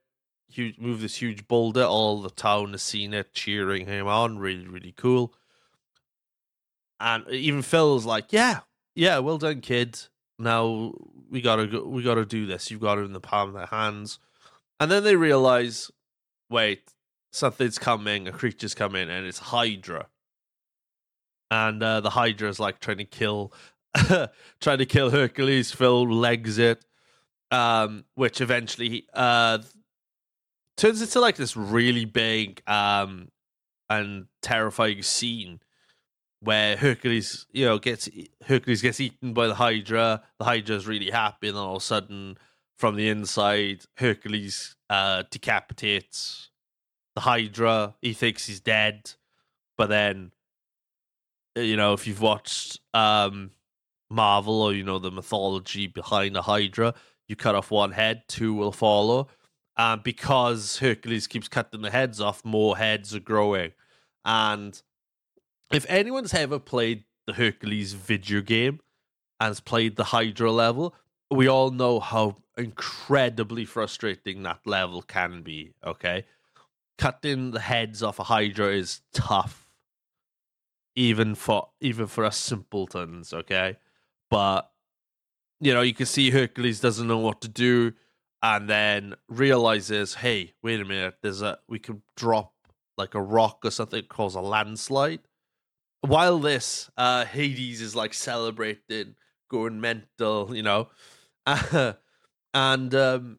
Huge, 0.48 0.78
move 0.78 1.00
this 1.00 1.16
huge 1.16 1.46
boulder. 1.46 1.84
All 1.84 2.22
the 2.22 2.30
town 2.30 2.72
has 2.72 2.82
seen 2.82 3.14
it, 3.14 3.32
cheering 3.32 3.86
him 3.86 4.08
on. 4.08 4.38
Really, 4.38 4.66
really 4.66 4.94
cool. 4.96 5.34
And 6.98 7.26
even 7.28 7.62
Phil's 7.62 8.04
like, 8.04 8.32
yeah, 8.32 8.60
yeah, 8.94 9.18
well 9.18 9.38
done, 9.38 9.60
kid. 9.60 9.98
Now 10.38 10.94
we 11.30 11.40
gotta 11.40 11.66
go. 11.66 11.84
We 11.84 12.02
gotta 12.02 12.24
do 12.24 12.46
this. 12.46 12.70
You've 12.70 12.80
got 12.80 12.98
it 12.98 13.02
in 13.02 13.12
the 13.12 13.20
palm 13.20 13.50
of 13.50 13.54
their 13.54 13.66
hands. 13.66 14.18
And 14.80 14.90
then 14.90 15.04
they 15.04 15.14
realize, 15.14 15.90
wait, 16.48 16.94
something's 17.30 17.78
coming, 17.78 18.28
a 18.28 18.32
creature's 18.32 18.74
coming, 18.74 19.08
and 19.08 19.26
it's 19.26 19.38
Hydra. 19.38 20.08
and 21.50 21.82
uh, 21.82 22.00
the 22.00 22.10
Hydra 22.10 22.48
is 22.48 22.60
like 22.60 22.80
trying 22.80 22.98
to 22.98 23.04
kill, 23.04 23.52
trying 24.60 24.78
to 24.78 24.86
kill 24.86 25.10
Hercules. 25.10 25.72
Phil 25.72 26.08
legs 26.08 26.58
it, 26.58 26.84
um, 27.50 28.04
which 28.14 28.40
eventually 28.40 29.06
uh, 29.14 29.58
turns 30.76 31.02
into 31.02 31.20
like 31.20 31.36
this 31.36 31.56
really 31.56 32.04
big 32.04 32.62
um, 32.66 33.28
and 33.88 34.26
terrifying 34.42 35.02
scene 35.02 35.60
where 36.42 36.76
Hercules, 36.76 37.46
you 37.52 37.66
know, 37.66 37.78
gets 37.78 38.08
Hercules 38.46 38.82
gets 38.82 39.00
eaten 39.00 39.34
by 39.34 39.46
the 39.46 39.54
Hydra. 39.54 40.22
The 40.38 40.44
Hydra 40.44 40.76
is 40.76 40.86
really 40.86 41.10
happy, 41.10 41.48
and 41.48 41.56
then 41.56 41.64
all 41.64 41.76
of 41.76 41.82
a 41.82 41.84
sudden, 41.84 42.38
from 42.78 42.96
the 42.96 43.08
inside, 43.08 43.84
Hercules 43.96 44.76
uh, 44.88 45.24
decapitates 45.30 46.50
the 47.14 47.22
Hydra. 47.22 47.94
He 48.00 48.12
thinks 48.12 48.46
he's 48.46 48.60
dead, 48.60 49.12
but 49.76 49.88
then, 49.88 50.32
uh, 51.56 51.60
you 51.60 51.76
know, 51.76 51.92
if 51.92 52.06
you've 52.06 52.20
watched 52.20 52.80
um, 52.94 53.50
Marvel 54.10 54.62
or 54.62 54.72
you 54.72 54.84
know 54.84 54.98
the 54.98 55.10
mythology 55.10 55.86
behind 55.86 56.34
the 56.34 56.42
Hydra, 56.42 56.94
you 57.28 57.36
cut 57.36 57.54
off 57.54 57.70
one 57.70 57.92
head, 57.92 58.22
two 58.28 58.54
will 58.54 58.72
follow. 58.72 59.28
And 59.76 60.02
because 60.02 60.78
Hercules 60.78 61.26
keeps 61.26 61.48
cutting 61.48 61.82
the 61.82 61.90
heads 61.90 62.20
off, 62.20 62.44
more 62.44 62.76
heads 62.76 63.14
are 63.14 63.20
growing. 63.20 63.72
And 64.24 64.80
if 65.72 65.86
anyone's 65.88 66.34
ever 66.34 66.58
played 66.58 67.04
the 67.26 67.32
Hercules 67.34 67.92
video 67.92 68.40
game 68.40 68.80
and 69.38 69.48
has 69.48 69.60
played 69.60 69.96
the 69.96 70.04
Hydra 70.04 70.50
level, 70.52 70.94
we 71.30 71.48
all 71.48 71.70
know 71.70 72.00
how 72.00 72.38
incredibly 72.58 73.64
frustrating 73.64 74.42
that 74.42 74.60
level 74.66 75.00
can 75.02 75.42
be. 75.42 75.72
Okay, 75.84 76.24
cutting 77.00 77.52
the 77.52 77.60
heads 77.60 78.02
off 78.02 78.18
a 78.18 78.24
Hydra 78.24 78.68
is 78.68 79.00
tough, 79.14 79.66
even 80.94 81.34
for 81.34 81.68
even 81.80 82.06
for 82.06 82.24
us 82.26 82.36
simpletons. 82.36 83.32
Okay, 83.32 83.78
but 84.30 84.70
you 85.60 85.72
know 85.72 85.80
you 85.80 85.94
can 85.94 86.06
see 86.06 86.30
Hercules 86.30 86.80
doesn't 86.80 87.08
know 87.08 87.18
what 87.18 87.40
to 87.40 87.48
do, 87.48 87.94
and 88.42 88.68
then 88.68 89.14
realizes, 89.28 90.14
hey, 90.14 90.52
wait 90.62 90.80
a 90.80 90.84
minute, 90.84 91.14
there's 91.22 91.40
a 91.40 91.58
we 91.68 91.78
can 91.78 92.02
drop 92.16 92.52
like 92.98 93.14
a 93.14 93.22
rock 93.22 93.60
or 93.64 93.70
something 93.70 94.04
called 94.04 94.34
a 94.34 94.40
landslide 94.40 95.20
while 96.02 96.38
this 96.38 96.90
uh 96.96 97.24
hades 97.24 97.80
is 97.80 97.94
like 97.94 98.14
celebrating 98.14 99.14
going 99.50 99.80
mental 99.80 100.54
you 100.54 100.62
know 100.62 100.88
and 102.54 102.94
um 102.94 103.38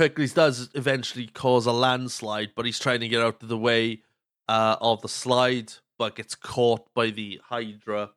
hercules 0.00 0.34
does 0.34 0.70
eventually 0.74 1.26
cause 1.26 1.66
a 1.66 1.72
landslide 1.72 2.50
but 2.56 2.64
he's 2.64 2.78
trying 2.78 3.00
to 3.00 3.08
get 3.08 3.22
out 3.22 3.42
of 3.42 3.48
the 3.48 3.56
way 3.56 4.02
uh 4.48 4.76
of 4.80 5.00
the 5.02 5.08
slide 5.08 5.72
but 6.00 6.16
gets 6.16 6.34
caught 6.34 6.94
by 6.94 7.10
the 7.10 7.38
hydra. 7.44 8.08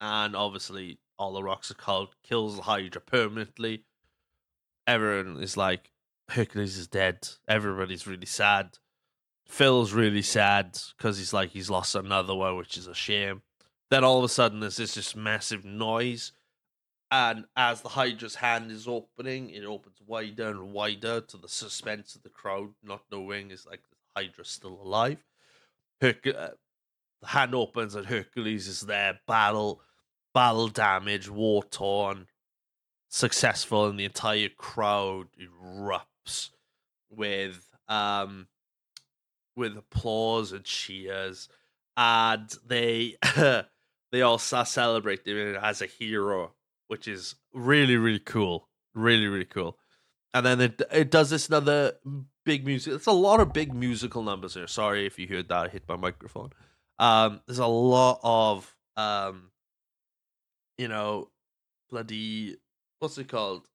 And 0.00 0.36
obviously 0.36 1.00
all 1.18 1.32
the 1.32 1.42
rocks 1.42 1.72
are 1.72 1.74
called 1.74 2.14
kills 2.22 2.54
the 2.54 2.62
hydra 2.62 3.00
permanently. 3.00 3.82
Everyone 4.86 5.42
is 5.42 5.56
like 5.56 5.90
hercules 6.28 6.78
is 6.78 6.86
dead. 6.86 7.28
Everybody's 7.48 8.06
really 8.06 8.26
sad. 8.26 8.78
Phil's 9.48 9.92
really 9.92 10.22
sad 10.22 10.78
because 10.96 11.18
he's 11.18 11.32
like 11.32 11.50
he's 11.50 11.68
lost 11.68 11.96
another 11.96 12.32
one, 12.32 12.56
which 12.56 12.78
is 12.78 12.86
a 12.86 12.94
shame. 12.94 13.42
Then 13.90 14.04
all 14.04 14.18
of 14.18 14.24
a 14.24 14.28
sudden, 14.28 14.60
there's 14.60 14.76
this 14.76 14.94
just 14.94 15.16
massive 15.16 15.64
noise, 15.64 16.30
and 17.12 17.44
as 17.54 17.82
the 17.82 17.90
Hydra's 17.90 18.36
hand 18.36 18.70
is 18.72 18.88
opening, 18.88 19.50
it 19.50 19.66
opens 19.66 19.98
wider 20.06 20.48
and 20.48 20.72
wider 20.72 21.20
to 21.20 21.36
the 21.36 21.46
suspense 21.46 22.14
of 22.14 22.22
the 22.22 22.30
crowd, 22.30 22.70
not 22.82 23.02
knowing 23.12 23.50
is 23.50 23.66
like 23.66 23.82
the 23.82 23.96
Hydra's 24.16 24.48
still 24.48 24.80
alive. 24.82 25.22
Herc- 26.00 26.26
uh, 26.26 26.52
the 27.20 27.26
hand 27.26 27.54
opens 27.54 27.94
and 27.94 28.06
Hercules 28.06 28.66
is 28.66 28.80
there, 28.80 29.20
battle, 29.26 29.82
battle 30.32 30.68
damage, 30.68 31.28
war 31.28 31.62
torn, 31.62 32.28
successful, 33.10 33.88
and 33.88 34.00
the 34.00 34.06
entire 34.06 34.48
crowd 34.48 35.26
erupts 35.38 36.48
with 37.10 37.68
um 37.88 38.48
with 39.54 39.76
applause 39.76 40.52
and 40.52 40.64
cheers, 40.64 41.50
and 41.94 42.50
they 42.66 43.16
they 43.36 44.22
all 44.22 44.38
start 44.38 44.68
celebrating 44.68 45.36
him 45.36 45.56
as 45.56 45.82
a 45.82 45.86
hero, 45.86 46.54
which 46.92 47.08
is 47.08 47.36
really 47.54 47.96
really 47.96 48.18
cool, 48.18 48.68
really 48.94 49.26
really 49.26 49.46
cool. 49.46 49.78
And 50.34 50.44
then 50.44 50.60
it 50.60 50.82
it 50.92 51.10
does 51.10 51.30
this 51.30 51.48
another 51.48 51.94
big 52.44 52.66
music. 52.66 52.92
It's 52.92 53.06
a 53.06 53.12
lot 53.12 53.40
of 53.40 53.54
big 53.54 53.72
musical 53.72 54.22
numbers 54.22 54.52
here. 54.52 54.66
Sorry 54.66 55.06
if 55.06 55.18
you 55.18 55.26
heard 55.26 55.48
that. 55.48 55.66
I 55.66 55.68
hit 55.70 55.88
my 55.88 55.96
microphone. 55.96 56.50
Um, 56.98 57.40
there's 57.46 57.58
a 57.58 57.66
lot 57.66 58.20
of 58.22 58.76
um, 58.98 59.50
you 60.76 60.86
know, 60.86 61.30
bloody 61.90 62.56
what's 62.98 63.16
it 63.16 63.28
called? 63.28 63.66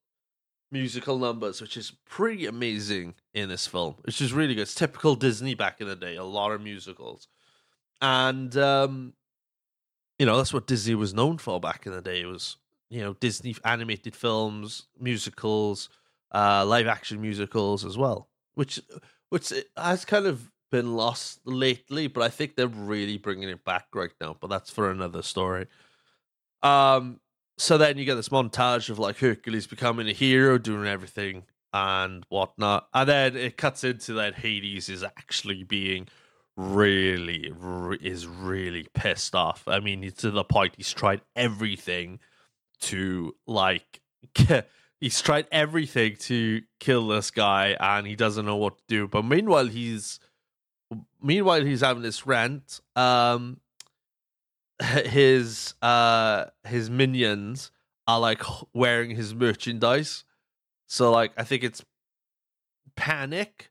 musical 0.70 1.18
numbers, 1.18 1.62
which 1.62 1.78
is 1.78 1.92
pretty 2.06 2.44
amazing 2.44 3.14
in 3.32 3.48
this 3.48 3.66
film, 3.66 3.94
which 4.02 4.20
is 4.20 4.34
really 4.34 4.54
good. 4.54 4.62
It's 4.62 4.74
typical 4.74 5.14
Disney 5.14 5.54
back 5.54 5.80
in 5.80 5.88
the 5.88 5.96
day, 5.96 6.16
a 6.16 6.22
lot 6.22 6.52
of 6.52 6.60
musicals. 6.60 7.26
And 8.02 8.54
um, 8.54 9.14
you 10.18 10.26
know, 10.26 10.36
that's 10.36 10.52
what 10.52 10.66
Disney 10.66 10.94
was 10.94 11.14
known 11.14 11.38
for 11.38 11.60
back 11.60 11.86
in 11.86 11.92
the 11.92 12.02
day. 12.02 12.20
It 12.20 12.26
was, 12.26 12.56
you 12.90 13.00
know, 13.00 13.14
Disney 13.14 13.54
animated 13.64 14.16
films, 14.16 14.86
musicals, 14.98 15.88
uh, 16.34 16.64
live 16.66 16.86
action 16.86 17.20
musicals 17.20 17.84
as 17.84 17.96
well. 17.96 18.28
Which 18.54 18.80
which 19.30 19.52
has 19.76 20.04
kind 20.04 20.26
of 20.26 20.50
been 20.70 20.96
lost 20.96 21.40
lately, 21.44 22.08
but 22.08 22.22
I 22.22 22.28
think 22.28 22.56
they're 22.56 22.66
really 22.66 23.18
bringing 23.18 23.48
it 23.48 23.64
back 23.64 23.86
right 23.94 24.12
now, 24.20 24.36
but 24.40 24.48
that's 24.48 24.70
for 24.70 24.90
another 24.90 25.22
story. 25.22 25.66
Um 26.62 27.20
so 27.56 27.76
then 27.76 27.98
you 27.98 28.04
get 28.04 28.14
this 28.14 28.28
montage 28.28 28.88
of 28.88 28.98
like 28.98 29.18
Hercules 29.18 29.66
becoming 29.66 30.08
a 30.08 30.12
hero, 30.12 30.58
doing 30.58 30.86
everything 30.86 31.44
and 31.72 32.24
whatnot, 32.28 32.88
and 32.94 33.08
then 33.08 33.36
it 33.36 33.56
cuts 33.56 33.84
into 33.84 34.14
that 34.14 34.36
Hades 34.36 34.88
is 34.88 35.02
actually 35.02 35.64
being 35.64 36.08
really 36.56 37.52
re- 37.56 37.98
is 38.00 38.26
really 38.26 38.86
pissed 38.94 39.34
off. 39.34 39.66
I 39.66 39.80
mean, 39.80 40.10
to 40.18 40.30
the 40.30 40.44
point 40.44 40.74
he's 40.76 40.92
tried 40.92 41.20
everything 41.36 42.20
to 42.80 43.34
like 43.46 44.00
he's 45.00 45.20
tried 45.20 45.46
everything 45.52 46.16
to 46.16 46.62
kill 46.80 47.08
this 47.08 47.30
guy, 47.30 47.76
and 47.78 48.06
he 48.06 48.16
doesn't 48.16 48.46
know 48.46 48.56
what 48.56 48.78
to 48.78 48.84
do. 48.88 49.08
But 49.08 49.24
meanwhile, 49.24 49.66
he's 49.66 50.20
meanwhile 51.22 51.64
he's 51.64 51.80
having 51.80 52.02
this 52.02 52.26
rant. 52.26 52.80
Um, 52.96 53.60
his 54.82 55.74
uh 55.82 56.46
his 56.66 56.88
minions 56.88 57.70
are 58.06 58.20
like 58.20 58.42
wearing 58.72 59.16
his 59.16 59.34
merchandise. 59.34 60.24
So 60.86 61.10
like 61.10 61.32
I 61.36 61.44
think 61.44 61.64
it's 61.64 61.84
Panic. 62.96 63.70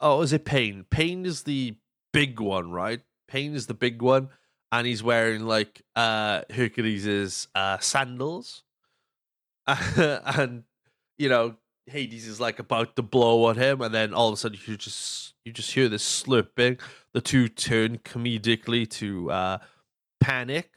Oh, 0.00 0.22
is 0.22 0.32
it 0.32 0.44
Pain? 0.44 0.86
Pain 0.90 1.26
is 1.26 1.42
the 1.42 1.74
big 2.12 2.40
one, 2.40 2.70
right? 2.70 3.00
Pain 3.28 3.54
is 3.54 3.66
the 3.66 3.74
big 3.74 4.02
one, 4.02 4.30
and 4.72 4.86
he's 4.86 5.02
wearing 5.02 5.44
like 5.46 5.82
uh 5.96 6.42
Hercules's 6.50 7.48
uh 7.54 7.78
sandals. 7.78 8.62
and 9.66 10.64
you 11.18 11.28
know, 11.28 11.56
Hades 11.86 12.26
is 12.26 12.40
like 12.40 12.58
about 12.58 12.96
to 12.96 13.02
blow 13.02 13.44
on 13.44 13.56
him, 13.56 13.80
and 13.80 13.94
then 13.94 14.14
all 14.14 14.28
of 14.28 14.34
a 14.34 14.36
sudden 14.36 14.58
you 14.66 14.76
just 14.76 15.34
you 15.44 15.52
just 15.52 15.72
hear 15.72 15.88
this 15.88 16.22
slurping. 16.22 16.80
The 17.12 17.20
two 17.20 17.48
turn 17.48 17.98
comedically 17.98 18.88
to 18.90 19.30
uh, 19.30 19.58
panic, 20.20 20.70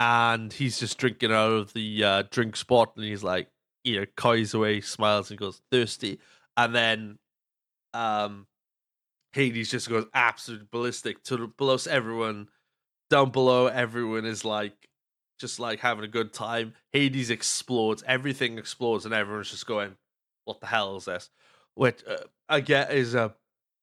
and 0.00 0.52
he's 0.52 0.78
just 0.78 0.98
drinking 0.98 1.32
out 1.32 1.52
of 1.52 1.72
the 1.72 2.04
uh, 2.04 2.22
drink 2.30 2.56
spot, 2.56 2.92
and 2.96 3.04
he's 3.04 3.22
like, 3.24 3.48
you 3.84 4.00
know, 4.00 4.06
coys 4.16 4.54
away, 4.54 4.80
smiles, 4.80 5.30
and 5.30 5.38
goes 5.38 5.60
thirsty, 5.70 6.18
and 6.56 6.74
then 6.74 7.18
um, 7.94 8.46
Hades 9.32 9.70
just 9.70 9.88
goes 9.88 10.06
absolute 10.14 10.70
ballistic 10.70 11.22
to 11.24 11.48
below 11.48 11.76
everyone. 11.90 12.48
Down 13.12 13.28
below, 13.28 13.66
everyone 13.66 14.24
is 14.24 14.42
like 14.42 14.72
just 15.38 15.60
like 15.60 15.80
having 15.80 16.02
a 16.02 16.08
good 16.08 16.32
time. 16.32 16.72
Hades 16.94 17.28
explodes, 17.28 18.02
everything 18.06 18.56
explodes, 18.56 19.04
and 19.04 19.12
everyone's 19.12 19.50
just 19.50 19.66
going, 19.66 19.96
"What 20.46 20.62
the 20.62 20.66
hell 20.66 20.96
is 20.96 21.04
this?" 21.04 21.28
Which 21.74 22.02
uh, 22.08 22.24
I 22.48 22.60
get 22.60 22.90
is 22.90 23.14
a 23.14 23.34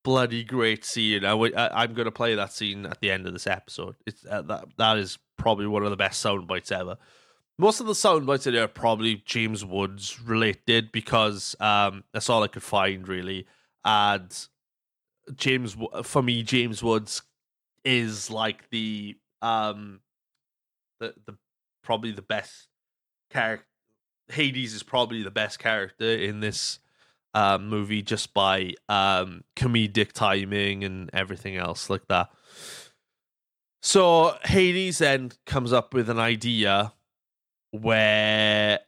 bloody 0.04 0.44
great 0.44 0.84
scene. 0.84 1.24
I'm 1.24 1.38
going 1.38 2.06
to 2.06 2.12
play 2.12 2.34
that 2.34 2.54
scene 2.54 2.88
at 2.88 3.02
the 3.02 3.12
end 3.12 3.28
of 3.28 3.34
this 3.34 3.46
episode. 3.46 3.98
It's 4.08 4.26
uh, 4.26 4.42
that 4.42 4.65
that 4.80 4.98
is 4.98 5.20
probably 5.38 5.68
one 5.68 5.84
of 5.84 5.92
the 5.92 5.96
best 5.96 6.22
sound 6.22 6.48
bites 6.48 6.72
ever. 6.72 6.98
Most 7.60 7.82
of 7.82 7.86
the 7.86 7.94
sound 7.94 8.26
bites 8.26 8.48
in 8.48 8.56
there 8.56 8.63
are 8.63 8.68
probably 8.68 9.22
James 9.28 9.63
Woods 9.63 10.20
related 10.20 10.92
because 10.92 11.56
um, 11.60 12.04
that's 12.13 12.32
all 12.32 12.42
I 12.42 12.48
could 12.48 12.63
find 12.63 13.08
really. 13.08 13.46
And 13.86 14.36
James, 15.36 15.78
for 16.02 16.24
me, 16.24 16.42
James 16.42 16.82
Woods 16.82 17.22
is 17.89 18.30
like 18.30 18.69
the 18.69 19.17
um 19.41 19.99
the 20.99 21.13
the 21.25 21.36
probably 21.84 22.12
the 22.12 22.21
best 22.21 22.67
character. 23.32 23.65
Hades 24.32 24.75
is 24.75 24.84
probably 24.84 25.23
the 25.23 25.32
best 25.32 25.58
character 25.58 26.06
in 26.06 26.39
this 26.39 26.78
um, 27.34 27.67
movie 27.67 28.04
just 28.04 28.32
by 28.32 28.73
um, 28.88 29.43
comedic 29.56 30.12
timing 30.12 30.84
and 30.84 31.10
everything 31.13 31.58
else 31.58 31.89
like 31.89 32.08
that. 32.10 32.30
So 33.82 34.38
Hades 34.43 34.99
then 34.99 35.32
comes 35.47 35.73
up 35.73 35.95
with 35.95 36.12
an 36.12 36.19
idea 36.19 36.93
where 37.71 38.82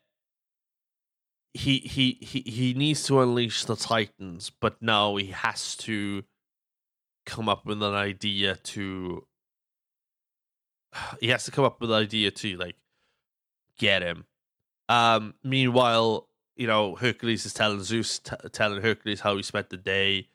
he 1.56 1.80
he 1.80 2.20
he 2.22 2.42
he 2.42 2.74
needs 2.76 3.04
to 3.06 3.20
unleash 3.20 3.66
the 3.66 3.76
Titans, 3.76 4.52
but 4.62 4.80
now 4.80 5.16
he 5.16 5.28
has 5.28 5.76
to 5.78 6.24
come 7.26 7.50
up 7.50 7.66
with 7.66 7.82
an 7.82 7.94
idea 7.94 8.56
to 8.56 9.26
he 11.20 11.30
has 11.30 11.46
to 11.46 11.52
come 11.52 11.66
up 11.66 11.80
with 11.82 11.92
an 11.92 11.98
idea 11.98 12.32
to 12.32 12.58
like 12.58 12.76
get 13.78 14.02
him. 14.02 14.26
Um 14.90 15.36
meanwhile, 15.44 16.28
you 16.56 16.68
know, 16.68 16.96
Hercules 16.96 17.46
is 17.46 17.54
telling 17.54 17.82
Zeus 17.82 18.20
t- 18.20 18.36
telling 18.52 18.82
Hercules 18.82 19.22
how 19.22 19.38
he 19.38 19.44
spent 19.44 19.70
the 19.70 19.78
day, 19.78 20.28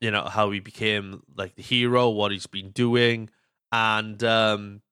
you 0.00 0.10
know, 0.10 0.24
how 0.24 0.50
he 0.50 0.60
became 0.60 1.22
like 1.36 1.56
the 1.56 1.62
hero, 1.62 2.08
what 2.08 2.32
he's 2.32 2.46
been 2.46 2.70
doing, 2.70 3.30
and 3.72 4.22
um 4.24 4.82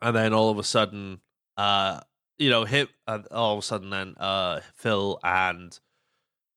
and 0.00 0.14
then 0.14 0.32
all 0.32 0.50
of 0.50 0.58
a 0.58 0.64
sudden 0.64 1.20
uh 1.56 2.00
you 2.38 2.50
know, 2.50 2.64
him 2.64 2.88
and 3.06 3.26
all 3.28 3.54
of 3.54 3.58
a 3.58 3.62
sudden 3.62 3.90
then 3.90 4.14
uh 4.18 4.60
Phil 4.74 5.18
and 5.24 5.78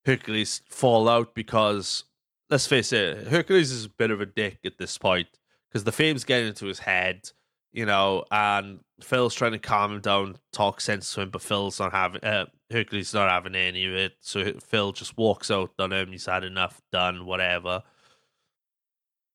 Hercules 0.06 0.62
fall 0.68 1.08
out 1.08 1.34
because 1.36 2.06
let's 2.52 2.68
face 2.68 2.92
it, 2.92 3.28
Hercules 3.28 3.72
is 3.72 3.86
a 3.86 3.90
bit 3.90 4.12
of 4.12 4.20
a 4.20 4.26
dick 4.26 4.60
at 4.66 4.78
this 4.78 4.98
point 4.98 5.28
because 5.70 5.86
the 5.86 5.92
fame's 5.94 6.26
getting 6.26 6.50
into 6.50 6.66
his 6.66 6.80
head, 6.80 7.30
you 7.72 7.86
know, 7.86 8.26
and 8.30 8.82
Phil's 9.02 9.34
trying 9.34 9.54
to 9.54 9.60
calm 9.60 9.94
him 9.94 10.02
down, 10.02 10.36
talk 10.52 10.82
sense 10.82 11.12
to 11.14 11.22
him, 11.22 11.30
but 11.30 11.42
Phil's 11.42 11.80
not 11.80 11.94
having 11.94 12.24
uh, 12.24 12.46
Hercules 12.70 13.14
not 13.14 13.30
having 13.30 13.56
any 13.56 13.86
of 13.86 13.94
it. 13.94 14.14
So 14.20 14.54
Phil 14.60 14.92
just 14.92 15.18
walks 15.18 15.50
out 15.50 15.72
on 15.80 15.94
him. 15.94 16.12
He's 16.12 16.26
had 16.26 16.44
enough, 16.44 16.82
done, 16.92 17.26
whatever. 17.26 17.84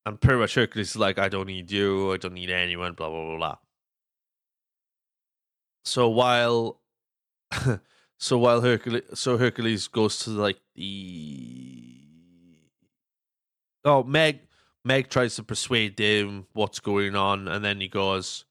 And 0.04 0.20
pretty 0.20 0.38
much 0.38 0.54
Hercules 0.54 0.90
is 0.90 0.96
like, 0.96 1.18
I 1.18 1.28
don't 1.28 1.48
need 1.48 1.70
you, 1.70 2.12
I 2.12 2.18
don't 2.18 2.34
need 2.34 2.50
anyone, 2.50 2.92
blah 2.92 3.08
blah 3.08 3.24
blah 3.24 3.36
blah. 3.38 3.56
So 5.86 6.10
while 6.10 6.80
so 8.18 8.36
while 8.36 8.60
Hercules 8.60 9.04
so 9.14 9.38
Hercules 9.38 9.88
goes 9.88 10.18
to 10.20 10.30
like 10.30 10.58
the 10.74 11.95
Oh 13.86 14.02
Meg 14.02 14.40
Meg 14.84 15.08
tries 15.08 15.36
to 15.36 15.42
persuade 15.44 15.98
him 15.98 16.46
what's 16.52 16.80
going 16.80 17.16
on 17.16 17.48
and 17.48 17.64
then 17.64 17.80
he 17.80 17.88
goes 17.88 18.44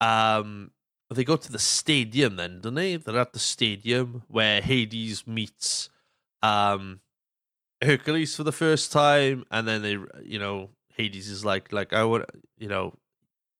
um 0.00 0.72
they 1.10 1.24
go 1.24 1.36
to 1.36 1.52
the 1.52 1.58
stadium 1.60 2.36
then, 2.36 2.60
don't 2.60 2.74
they? 2.74 2.96
They're 2.96 3.18
at 3.18 3.32
the 3.34 3.40
stadium 3.40 4.24
where 4.28 4.60
Hades 4.62 5.26
meets 5.26 5.90
um 6.42 7.00
Hercules 7.82 8.36
for 8.36 8.44
the 8.44 8.52
first 8.52 8.92
time 8.92 9.44
and 9.50 9.68
then 9.68 9.82
they 9.82 9.98
you 10.24 10.38
know 10.38 10.70
Hades 10.96 11.28
is 11.28 11.44
like 11.44 11.72
like 11.72 11.92
I 11.94 12.04
would 12.04 12.26
you 12.58 12.68
know 12.68 12.94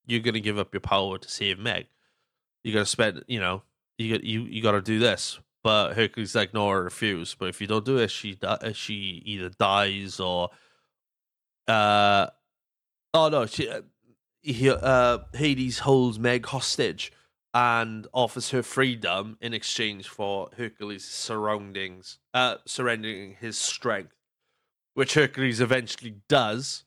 you're 0.07 0.21
gonna 0.21 0.41
give 0.41 0.59
up 0.59 0.75
your 0.75 0.83
power 0.83 1.19
to 1.19 1.29
save 1.31 1.59
Meg 1.59 1.89
you 2.65 2.73
got 2.73 2.81
to 2.81 2.87
spend, 2.87 3.25
you 3.27 3.41
know, 3.41 3.63
you 3.99 4.13
got 4.17 4.25
you 4.25 4.43
you 4.45 4.63
got 4.63 4.73
to 4.73 4.83
do 4.83 4.99
this. 4.99 5.39
But 5.63 5.95
Hercules 5.95 6.35
like, 6.35 6.55
no, 6.55 6.71
I 6.71 6.75
refuse. 6.75 7.35
But 7.35 7.49
if 7.51 7.61
you 7.61 7.67
don't 7.67 7.85
do 7.85 7.99
it, 7.99 8.11
she 8.11 8.39
she 8.73 9.23
either 9.25 9.51
dies 9.51 10.21
or, 10.21 10.51
uh, 11.71 12.31
oh 13.15 13.29
no, 13.29 13.47
she 13.47 13.69
uh, 13.69 13.83
he 14.43 14.71
uh 14.71 15.19
Hades 15.35 15.81
holds 15.81 16.19
Meg 16.19 16.47
hostage 16.47 17.13
and 17.53 18.07
offers 18.13 18.51
her 18.51 18.63
freedom 18.63 19.37
in 19.41 19.53
exchange 19.53 20.09
for 20.09 20.51
Hercules' 20.57 21.05
surroundings, 21.05 22.19
uh, 22.33 22.57
surrendering 22.65 23.37
his 23.41 23.59
strength, 23.59 24.15
which 24.95 25.15
Hercules 25.15 25.61
eventually 25.61 26.17
does, 26.29 26.85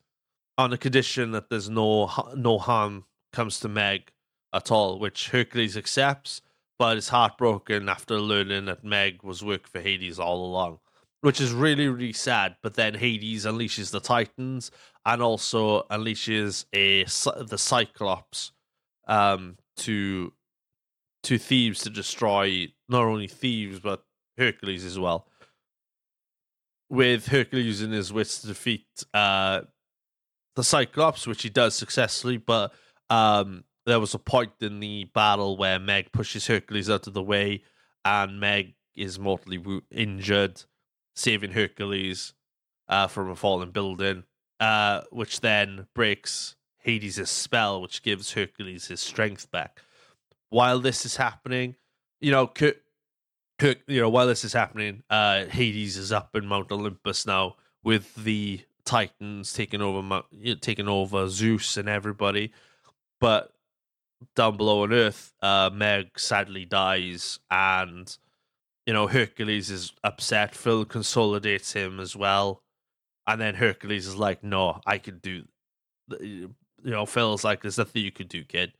on 0.56 0.70
the 0.70 0.78
condition 0.78 1.32
that 1.32 1.50
there's 1.50 1.68
no 1.68 2.10
no 2.36 2.58
harm 2.58 3.04
comes 3.32 3.60
to 3.60 3.68
Meg 3.68 4.12
at 4.52 4.70
all, 4.70 4.98
which 4.98 5.30
Hercules 5.30 5.76
accepts, 5.76 6.40
but 6.78 6.96
is 6.96 7.08
heartbroken 7.08 7.88
after 7.88 8.18
learning 8.20 8.66
that 8.66 8.84
Meg 8.84 9.22
was 9.22 9.42
working 9.42 9.68
for 9.70 9.80
Hades 9.80 10.18
all 10.18 10.44
along, 10.46 10.78
which 11.24 11.40
is 11.40 11.54
really, 11.54 11.88
really 11.88 12.12
sad. 12.12 12.56
But 12.62 12.74
then 12.74 12.92
Hades 12.92 13.46
unleashes 13.46 13.90
the 13.90 13.98
Titans 13.98 14.70
and 15.06 15.22
also 15.22 15.84
unleashes 15.84 16.66
a 16.74 17.04
the 17.44 17.56
Cyclops 17.56 18.52
um, 19.08 19.56
to 19.78 20.34
to 21.22 21.38
Thebes 21.38 21.80
to 21.80 21.88
destroy 21.88 22.68
not 22.90 23.04
only 23.04 23.26
Thebes 23.26 23.80
but 23.80 24.04
Hercules 24.36 24.84
as 24.84 24.98
well. 24.98 25.26
With 26.90 27.28
Hercules 27.28 27.64
using 27.64 27.92
his 27.92 28.12
wits 28.12 28.42
to 28.42 28.48
defeat 28.48 28.84
uh, 29.14 29.62
the 30.56 30.62
Cyclops, 30.62 31.26
which 31.26 31.42
he 31.42 31.48
does 31.48 31.74
successfully, 31.74 32.36
but 32.36 32.74
um, 33.08 33.64
there 33.86 33.98
was 33.98 34.12
a 34.12 34.18
point 34.18 34.52
in 34.60 34.78
the 34.78 35.04
battle 35.14 35.56
where 35.56 35.78
Meg 35.78 36.12
pushes 36.12 36.46
Hercules 36.46 36.90
out 36.90 37.06
of 37.06 37.14
the 37.14 37.22
way, 37.22 37.62
and 38.04 38.38
Meg 38.38 38.74
is 38.94 39.18
mortally 39.18 39.62
injured, 39.90 40.62
saving 41.14 41.52
Hercules 41.52 42.34
uh, 42.88 43.06
from 43.06 43.30
a 43.30 43.36
fallen 43.36 43.70
building, 43.70 44.24
uh, 44.60 45.02
which 45.10 45.40
then 45.40 45.86
breaks 45.94 46.56
Hades' 46.78 47.30
spell, 47.30 47.80
which 47.80 48.02
gives 48.02 48.32
Hercules 48.32 48.88
his 48.88 49.00
strength 49.00 49.50
back. 49.50 49.80
While 50.50 50.80
this 50.80 51.04
is 51.06 51.16
happening, 51.16 51.76
you 52.20 52.30
know, 52.30 52.52
you 53.60 54.00
know, 54.00 54.08
while 54.08 54.26
this 54.26 54.44
is 54.44 54.52
happening, 54.52 55.02
uh, 55.08 55.46
Hades 55.46 55.96
is 55.96 56.12
up 56.12 56.34
in 56.34 56.46
Mount 56.46 56.70
Olympus 56.70 57.26
now 57.26 57.56
with 57.82 58.14
the 58.16 58.60
Titans 58.84 59.52
taking 59.52 59.80
over, 59.80 60.02
Mount- 60.02 60.26
taking 60.60 60.88
over 60.88 61.28
Zeus 61.28 61.76
and 61.76 61.88
everybody. 61.88 62.52
But 63.20 63.52
down 64.34 64.56
below 64.56 64.82
on 64.82 64.92
Earth, 64.92 65.32
uh, 65.40 65.70
Meg 65.72 66.18
sadly 66.18 66.64
dies, 66.64 67.38
and 67.50 68.16
you 68.86 68.92
know 68.92 69.06
Hercules 69.06 69.70
is 69.70 69.92
upset. 70.02 70.54
Phil 70.54 70.84
consolidates 70.84 71.72
him 71.72 72.00
as 72.00 72.14
well, 72.14 72.62
and 73.26 73.40
then 73.40 73.54
Hercules 73.54 74.06
is 74.06 74.16
like, 74.16 74.42
"No, 74.42 74.80
I 74.86 74.98
can 74.98 75.18
do." 75.18 75.44
You 76.20 76.54
know, 76.84 77.06
Phil's 77.06 77.44
like, 77.44 77.62
"There's 77.62 77.78
nothing 77.78 78.04
you 78.04 78.12
can 78.12 78.26
do, 78.26 78.44
kid." 78.44 78.74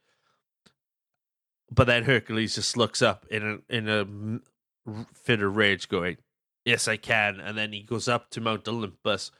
But 1.71 1.87
then 1.87 2.05
Hercules 2.05 2.55
just 2.55 2.77
looks 2.77 3.03
up 3.03 3.27
in 3.31 3.63
a 3.69 3.75
in 3.75 3.89
a 3.89 5.05
fit 5.15 5.43
of 5.43 5.57
rage, 5.57 5.89
going, 5.89 6.19
"Yes, 6.65 6.87
I 6.87 6.97
can." 6.97 7.41
And 7.41 7.57
then 7.57 7.73
he 7.73 7.83
goes 7.83 8.09
up 8.09 8.31
to 8.31 8.41
Mount 8.41 8.69
Olympus, 8.69 9.31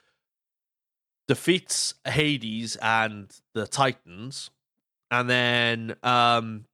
defeats 1.29 1.95
Hades 2.07 2.77
and 2.77 3.31
the 3.53 3.67
Titans, 3.67 4.51
and 5.11 5.29
then 5.29 5.97
um, 6.03 6.65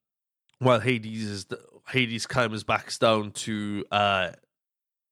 while 0.60 0.80
Hades 0.80 1.24
is 1.24 1.46
Hades 1.90 2.26
comes 2.26 2.64
back 2.64 2.96
down 2.98 3.32
to 3.32 3.84
uh, 3.90 4.30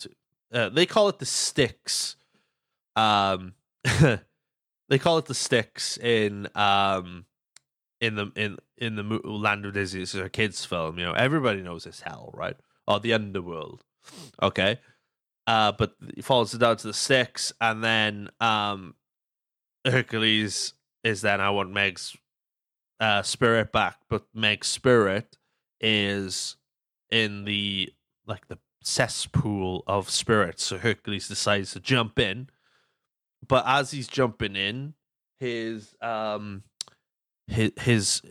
to, 0.00 0.10
uh, 0.52 0.68
they 0.70 0.86
call 0.86 1.08
it 1.08 1.18
the 1.18 1.26
Styx. 1.26 2.16
Um, 2.96 3.54
they 3.84 4.98
call 4.98 5.18
it 5.18 5.26
the 5.26 5.34
Styx 5.34 5.98
in 5.98 6.48
um 6.54 7.26
in 8.00 8.14
the 8.14 8.32
in 8.36 8.56
in 8.76 8.96
the 8.96 9.02
land 9.02 9.64
of 9.66 9.74
Disney. 9.74 10.02
It's 10.02 10.14
a 10.14 10.28
kids' 10.28 10.64
film. 10.64 10.98
You 10.98 11.06
know, 11.06 11.12
everybody 11.12 11.62
knows 11.62 11.86
it's 11.86 12.00
hell, 12.00 12.30
right? 12.34 12.56
Or 12.86 13.00
the 13.00 13.12
underworld. 13.12 13.84
Okay. 14.42 14.78
Uh, 15.46 15.72
but 15.72 15.94
he 16.14 16.20
falls 16.20 16.52
down 16.52 16.76
to 16.76 16.88
the 16.88 16.92
Styx, 16.92 17.54
and 17.60 17.82
then 17.82 18.28
um, 18.38 18.94
Hercules 19.84 20.74
is 21.02 21.22
then 21.22 21.40
I 21.40 21.50
want 21.50 21.70
Meg's 21.70 22.16
uh, 23.00 23.22
spirit 23.22 23.72
back, 23.72 23.96
but 24.10 24.24
Meg's 24.34 24.66
spirit 24.66 25.38
is 25.80 26.56
in 27.10 27.44
the 27.44 27.92
like 28.26 28.48
the 28.48 28.58
cesspool 28.82 29.84
of 29.86 30.10
spirits. 30.10 30.64
So 30.64 30.78
Hercules 30.78 31.28
decides 31.28 31.72
to 31.72 31.80
jump 31.80 32.18
in, 32.18 32.48
but 33.46 33.64
as 33.66 33.90
he's 33.90 34.08
jumping 34.08 34.56
in, 34.56 34.94
his 35.38 35.94
um 36.00 36.62
his 37.46 37.72
his 37.78 38.22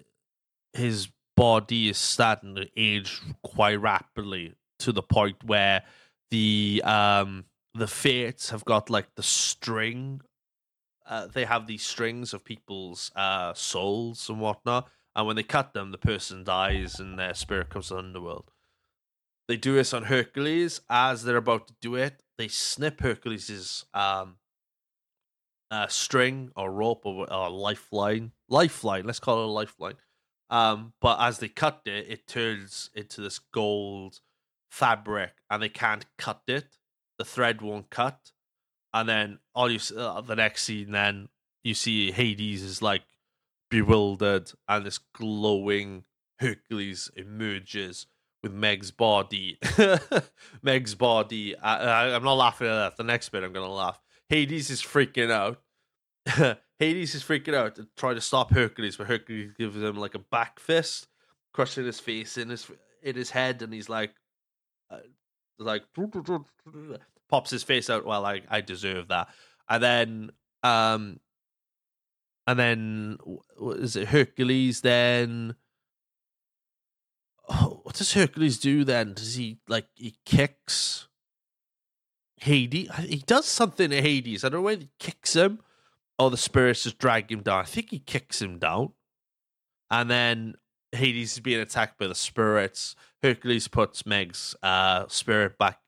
his 0.73 1.09
body 1.35 1.89
is 1.89 1.97
starting 1.97 2.55
to 2.55 2.67
age 2.75 3.21
quite 3.43 3.79
rapidly 3.79 4.55
to 4.79 4.91
the 4.91 5.03
point 5.03 5.43
where 5.43 5.83
the 6.31 6.81
um 6.83 7.45
the 7.73 7.87
fates 7.87 8.49
have 8.49 8.65
got 8.65 8.89
like 8.89 9.13
the 9.15 9.23
string 9.23 10.21
uh, 11.07 11.27
they 11.27 11.45
have 11.45 11.67
these 11.67 11.83
strings 11.83 12.33
of 12.33 12.43
people's 12.43 13.11
uh, 13.15 13.53
souls 13.53 14.29
and 14.29 14.41
whatnot, 14.41 14.89
and 15.15 15.25
when 15.25 15.35
they 15.35 15.43
cut 15.43 15.73
them, 15.73 15.91
the 15.91 15.97
person 15.97 16.43
dies 16.43 16.99
and 16.99 17.17
their 17.17 17.33
spirit 17.33 17.69
comes 17.69 17.87
to 17.87 17.93
the 17.93 17.99
underworld. 17.99 18.51
They 19.47 19.57
do 19.57 19.75
this 19.75 19.93
on 19.93 20.03
Hercules. 20.03 20.81
As 20.89 21.23
they're 21.23 21.37
about 21.37 21.67
to 21.67 21.75
do 21.81 21.95
it, 21.95 22.21
they 22.37 22.47
snip 22.47 22.99
Hercules's 22.99 23.85
um, 23.93 24.37
uh, 25.71 25.87
string 25.87 26.51
or 26.55 26.71
rope 26.71 27.05
or, 27.05 27.31
or 27.31 27.49
lifeline. 27.49 28.31
Lifeline, 28.49 29.05
let's 29.05 29.19
call 29.19 29.41
it 29.41 29.45
a 29.45 29.51
lifeline. 29.51 29.95
Um, 30.49 30.93
but 31.01 31.19
as 31.19 31.39
they 31.39 31.49
cut 31.49 31.81
it, 31.85 32.07
it 32.09 32.27
turns 32.27 32.89
into 32.93 33.21
this 33.21 33.39
gold 33.39 34.19
fabric, 34.71 35.33
and 35.49 35.61
they 35.61 35.69
can't 35.69 36.05
cut 36.17 36.41
it. 36.47 36.77
The 37.17 37.25
thread 37.25 37.61
won't 37.61 37.89
cut 37.89 38.31
and 38.93 39.07
then 39.07 39.39
all 39.53 39.69
you 39.69 39.79
uh, 39.95 40.21
the 40.21 40.35
next 40.35 40.63
scene, 40.63 40.91
then 40.91 41.29
you 41.63 41.73
see 41.73 42.11
Hades 42.11 42.63
is 42.63 42.81
like 42.81 43.03
bewildered, 43.69 44.51
and 44.67 44.85
this 44.85 44.99
glowing 45.13 46.05
Hercules 46.39 47.11
emerges 47.15 48.07
with 48.47 48.57
Meg's 48.57 48.91
body. 48.91 49.59
Meg's 50.61 50.95
body. 50.95 51.57
I, 51.57 51.77
I, 51.77 52.15
I'm 52.15 52.23
not 52.23 52.33
laughing 52.33 52.67
at 52.67 52.75
that. 52.75 52.97
The 52.97 53.03
next 53.03 53.29
bit, 53.29 53.43
I'm 53.43 53.53
gonna 53.53 53.71
laugh. 53.71 53.99
Hades 54.29 54.69
is 54.69 54.81
freaking 54.81 55.31
out. 55.31 55.61
Hades 56.79 57.15
is 57.15 57.23
freaking 57.23 57.53
out 57.53 57.77
and 57.77 57.87
trying 57.97 58.15
to 58.15 58.21
stop 58.21 58.51
Hercules, 58.51 58.97
but 58.97 59.07
Hercules 59.07 59.51
gives 59.57 59.75
him 59.75 59.97
like 59.97 60.15
a 60.15 60.19
back 60.19 60.59
fist, 60.59 61.07
crushing 61.53 61.85
his 61.85 61.99
face 61.99 62.37
in 62.37 62.49
his 62.49 62.69
in 63.03 63.15
his 63.15 63.31
head, 63.31 63.61
and 63.61 63.73
he's 63.73 63.89
like, 63.89 64.13
uh, 64.89 64.99
like 65.59 65.83
pops 67.29 67.51
his 67.51 67.63
face 67.63 67.89
out. 67.89 68.05
Well, 68.05 68.25
I 68.25 68.41
I 68.49 68.61
deserve 68.61 69.09
that. 69.09 69.29
And 69.69 69.83
then 69.83 70.31
um, 70.63 71.19
and 72.45 72.57
then 72.57 73.17
what 73.57 73.77
is 73.77 73.95
it? 73.97 74.07
Hercules 74.07 74.81
then. 74.81 75.55
Does 77.97 78.13
Hercules 78.13 78.59
do 78.59 78.83
then? 78.83 79.13
Does 79.13 79.35
he 79.35 79.57
like 79.67 79.87
he 79.95 80.15
kicks 80.23 81.07
Hades? 82.37 82.89
He 82.95 83.23
does 83.25 83.45
something 83.45 83.89
to 83.89 84.01
Hades. 84.01 84.43
I 84.43 84.49
don't 84.49 84.59
know 84.59 84.65
whether 84.65 84.81
he 84.81 84.89
kicks 84.99 85.35
him 85.35 85.59
or 86.19 86.29
the 86.29 86.37
spirits 86.37 86.83
just 86.83 86.97
drag 86.99 87.31
him 87.31 87.41
down. 87.41 87.61
I 87.61 87.65
think 87.65 87.89
he 87.89 87.99
kicks 87.99 88.41
him 88.41 88.59
down, 88.59 88.93
and 89.89 90.09
then 90.09 90.55
Hades 90.91 91.33
is 91.33 91.39
being 91.39 91.59
attacked 91.59 91.97
by 91.97 92.07
the 92.07 92.15
spirits. 92.15 92.95
Hercules 93.23 93.67
puts 93.67 94.05
Meg's 94.05 94.55
uh, 94.61 95.05
spirit 95.07 95.57
back 95.57 95.79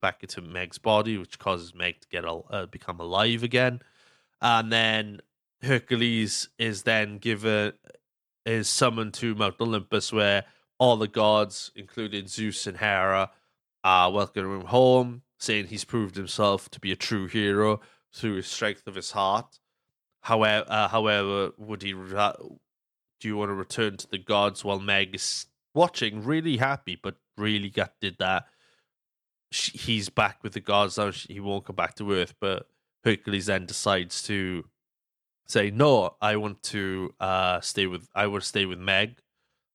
back 0.00 0.22
into 0.22 0.40
Meg's 0.40 0.78
body, 0.78 1.18
which 1.18 1.40
causes 1.40 1.74
Meg 1.74 2.00
to 2.00 2.08
get 2.08 2.24
uh, 2.24 2.66
become 2.66 3.00
alive 3.00 3.42
again. 3.42 3.80
And 4.40 4.72
then 4.72 5.20
Hercules 5.62 6.48
is 6.56 6.84
then 6.84 7.18
given 7.18 7.72
is 8.46 8.68
summoned 8.68 9.14
to 9.14 9.34
Mount 9.34 9.60
Olympus, 9.60 10.12
where 10.12 10.44
all 10.78 10.96
the 10.96 11.08
gods, 11.08 11.70
including 11.74 12.28
Zeus 12.28 12.66
and 12.66 12.78
Hera, 12.78 13.30
are 13.84 14.12
welcoming 14.12 14.60
him 14.60 14.66
home, 14.66 15.22
saying 15.38 15.66
he's 15.66 15.84
proved 15.84 16.16
himself 16.16 16.70
to 16.70 16.80
be 16.80 16.92
a 16.92 16.96
true 16.96 17.26
hero 17.26 17.80
through 18.12 18.36
his 18.36 18.46
strength 18.46 18.86
of 18.86 18.94
his 18.94 19.12
heart. 19.12 19.58
However, 20.22 20.66
uh, 20.68 20.88
however, 20.88 21.52
would 21.56 21.82
he? 21.82 21.94
Ra- 21.94 22.34
do 23.20 23.28
you 23.28 23.36
want 23.36 23.50
to 23.50 23.54
return 23.54 23.96
to 23.96 24.08
the 24.08 24.18
gods 24.18 24.64
while 24.64 24.78
Meg 24.78 25.14
is 25.14 25.46
watching, 25.74 26.24
really 26.24 26.56
happy, 26.56 26.98
but 27.00 27.16
really 27.36 27.70
got 27.70 27.92
did 28.00 28.16
that 28.18 28.46
she, 29.50 29.76
he's 29.76 30.08
back 30.08 30.42
with 30.42 30.52
the 30.52 30.60
gods 30.60 30.98
now? 30.98 31.10
He 31.12 31.40
won't 31.40 31.64
come 31.64 31.76
back 31.76 31.94
to 31.96 32.12
Earth, 32.12 32.34
but 32.40 32.68
Hercules 33.04 33.46
then 33.46 33.66
decides 33.66 34.22
to 34.24 34.64
say, 35.46 35.70
"No, 35.70 36.16
I 36.20 36.36
want 36.36 36.62
to 36.64 37.14
uh, 37.20 37.60
stay 37.60 37.86
with. 37.86 38.08
I 38.14 38.26
want 38.26 38.42
to 38.42 38.48
stay 38.48 38.66
with 38.66 38.78
Meg. 38.78 39.18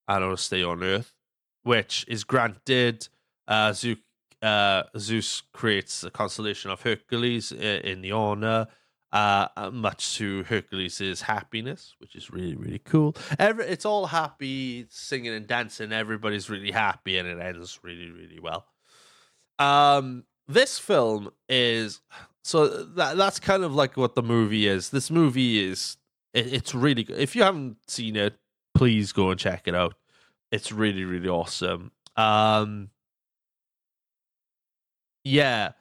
I 0.07 0.19
don't 0.19 0.39
stay 0.39 0.63
on 0.63 0.83
Earth," 0.83 1.13
which 1.63 2.05
is 2.07 2.23
granted. 2.23 3.07
Uh, 3.47 3.73
Zeus, 3.73 3.97
uh, 4.41 4.83
Zeus 4.97 5.43
creates 5.53 6.03
a 6.03 6.11
constellation 6.11 6.71
of 6.71 6.81
Hercules 6.81 7.51
in, 7.51 7.81
in 7.81 8.01
the 8.01 8.11
honor 8.11 8.67
uh, 9.13 9.47
uh, 9.55 9.69
much 9.69 10.17
to 10.17 10.43
Hercules' 10.43 11.21
happiness, 11.21 11.95
which 11.99 12.15
is 12.15 12.31
really, 12.31 12.55
really 12.55 12.79
cool. 12.79 13.15
Every, 13.37 13.65
it's 13.65 13.85
all 13.85 14.07
happy, 14.07 14.87
singing 14.89 15.33
and 15.33 15.45
dancing. 15.45 15.93
Everybody's 15.93 16.49
really 16.49 16.71
happy, 16.71 17.17
and 17.17 17.27
it 17.27 17.39
ends 17.39 17.79
really, 17.83 18.09
really 18.09 18.39
well. 18.39 18.65
Um, 19.59 20.25
this 20.47 20.79
film 20.79 21.29
is 21.47 22.01
so 22.43 22.67
that 22.67 23.15
that's 23.15 23.39
kind 23.39 23.63
of 23.63 23.73
like 23.75 23.95
what 23.95 24.15
the 24.15 24.23
movie 24.23 24.67
is. 24.67 24.89
This 24.89 25.11
movie 25.11 25.63
is 25.63 25.97
it, 26.33 26.51
it's 26.51 26.73
really 26.73 27.03
good. 27.03 27.19
If 27.19 27.35
you 27.35 27.43
haven't 27.43 27.77
seen 27.87 28.15
it, 28.15 28.35
please 28.73 29.11
go 29.11 29.31
and 29.31 29.39
check 29.39 29.67
it 29.67 29.75
out. 29.75 29.95
It's 30.51 30.71
really, 30.71 31.03
really 31.03 31.29
awesome. 31.29 31.91
Um, 32.15 32.89
yeah 35.23 35.71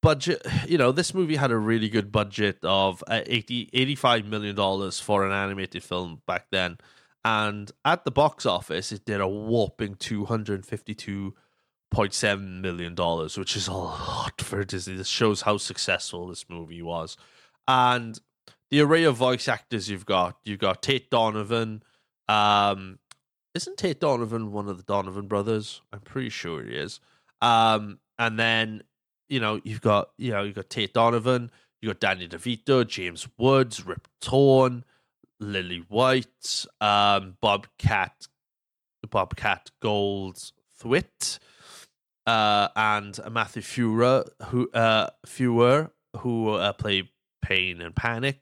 budget 0.00 0.40
you 0.66 0.78
know 0.78 0.92
this 0.92 1.12
movie 1.14 1.36
had 1.36 1.52
a 1.52 1.56
really 1.56 1.88
good 1.88 2.10
budget 2.10 2.58
of 2.62 3.04
uh, 3.06 3.20
80 3.26 3.70
85 3.72 4.26
million 4.26 4.56
dollars 4.56 4.98
for 4.98 5.24
an 5.26 5.32
animated 5.32 5.84
film 5.84 6.22
back 6.26 6.46
then 6.50 6.78
and 7.24 7.70
at 7.84 8.04
the 8.04 8.10
box 8.10 8.44
office 8.44 8.90
it 8.90 9.04
did 9.04 9.20
a 9.20 9.28
whopping 9.28 9.94
252.7 9.94 12.60
million 12.60 12.96
dollars 12.96 13.38
which 13.38 13.54
is 13.56 13.68
a 13.68 13.72
lot 13.72 14.40
for 14.40 14.64
disney 14.64 14.96
this 14.96 15.06
shows 15.06 15.42
how 15.42 15.56
successful 15.56 16.26
this 16.26 16.46
movie 16.48 16.82
was 16.82 17.16
and 17.68 18.18
the 18.70 18.80
array 18.80 19.04
of 19.04 19.14
voice 19.14 19.46
actors 19.46 19.88
you've 19.88 20.06
got 20.06 20.36
you've 20.44 20.58
got 20.58 20.82
tate 20.82 21.10
donovan 21.10 21.80
um 22.28 22.98
isn't 23.54 23.76
tate 23.76 24.00
donovan 24.00 24.52
one 24.52 24.68
of 24.68 24.76
the 24.76 24.82
donovan 24.84 25.26
brothers 25.26 25.82
i'm 25.92 26.00
pretty 26.00 26.28
sure 26.30 26.62
he 26.62 26.74
is 26.74 27.00
um 27.40 27.98
and 28.18 28.38
then 28.38 28.82
you 29.32 29.40
know, 29.40 29.60
you've 29.64 29.80
got 29.80 30.10
you 30.18 30.30
know 30.30 30.42
you've 30.42 30.54
got 30.54 30.68
Tate 30.68 30.92
Donovan, 30.92 31.50
you 31.80 31.88
got 31.88 32.00
Danny 32.00 32.28
DeVito, 32.28 32.86
James 32.86 33.26
Woods, 33.38 33.86
Rip 33.86 34.06
Torn, 34.20 34.84
Lily 35.40 35.84
White, 35.88 36.66
um, 36.82 37.38
Bobcat, 37.40 38.28
Bobcat 39.08 39.70
Goldthwait, 39.82 41.38
uh, 42.26 42.68
and 42.76 43.18
Matthew 43.30 43.62
Frewer, 43.62 44.28
who 44.48 44.70
uh, 44.72 45.08
Frewer, 45.26 45.90
who 46.18 46.50
uh, 46.50 46.74
play 46.74 47.10
Pain 47.40 47.80
and 47.80 47.96
Panic. 47.96 48.40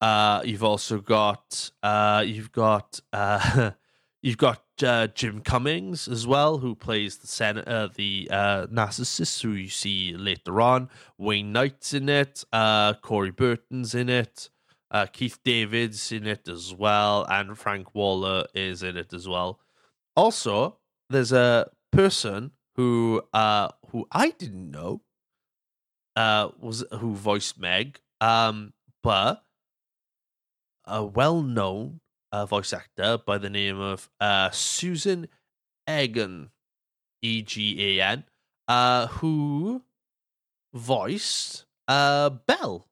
Uh, 0.00 0.42
you've 0.44 0.64
also 0.64 0.98
got 0.98 1.70
uh, 1.82 2.22
you've 2.26 2.52
got 2.52 3.00
uh, 3.12 3.70
you've 4.22 4.36
got 4.36 4.62
uh, 4.82 5.06
Jim 5.08 5.40
Cummings 5.40 6.06
as 6.06 6.26
well, 6.26 6.58
who 6.58 6.74
plays 6.74 7.16
the 7.18 7.26
sen- 7.26 7.58
uh, 7.66 7.88
the 7.94 8.28
uh, 8.30 8.66
narcissist 8.66 9.42
who 9.42 9.52
you 9.52 9.68
see 9.68 10.14
later 10.14 10.60
on. 10.60 10.90
Wayne 11.16 11.52
Knight's 11.52 11.94
in 11.94 12.08
it. 12.08 12.44
Corey 12.52 13.30
Burton's 13.30 13.94
in 13.94 14.08
it. 14.08 14.50
Keith 15.12 15.38
David's 15.44 16.12
in 16.12 16.26
it 16.26 16.48
as 16.48 16.74
well, 16.74 17.26
and 17.28 17.58
Frank 17.58 17.92
Welker 17.94 18.46
is 18.54 18.82
in 18.82 18.96
it 18.96 19.12
as 19.12 19.28
well. 19.28 19.60
Also, 20.14 20.78
there's 21.10 21.32
a 21.32 21.70
person 21.90 22.52
who 22.76 23.22
who 23.32 24.06
I 24.12 24.30
didn't 24.38 24.70
know 24.70 25.00
was 26.14 26.84
who 26.92 27.14
voiced 27.14 27.58
Meg, 27.58 28.00
um, 28.20 28.74
but 29.02 29.42
a 30.86 31.04
well-known 31.04 32.00
uh, 32.32 32.46
voice 32.46 32.72
actor 32.72 33.18
by 33.18 33.38
the 33.38 33.50
name 33.50 33.80
of 33.80 34.10
uh, 34.20 34.50
Susan 34.50 35.28
Egan, 35.88 36.50
E 37.22 37.42
G 37.42 37.98
A 37.98 38.04
N, 38.04 38.24
uh, 38.68 39.06
who 39.06 39.82
voiced 40.74 41.64
uh, 41.88 42.30
Belle 42.30 42.86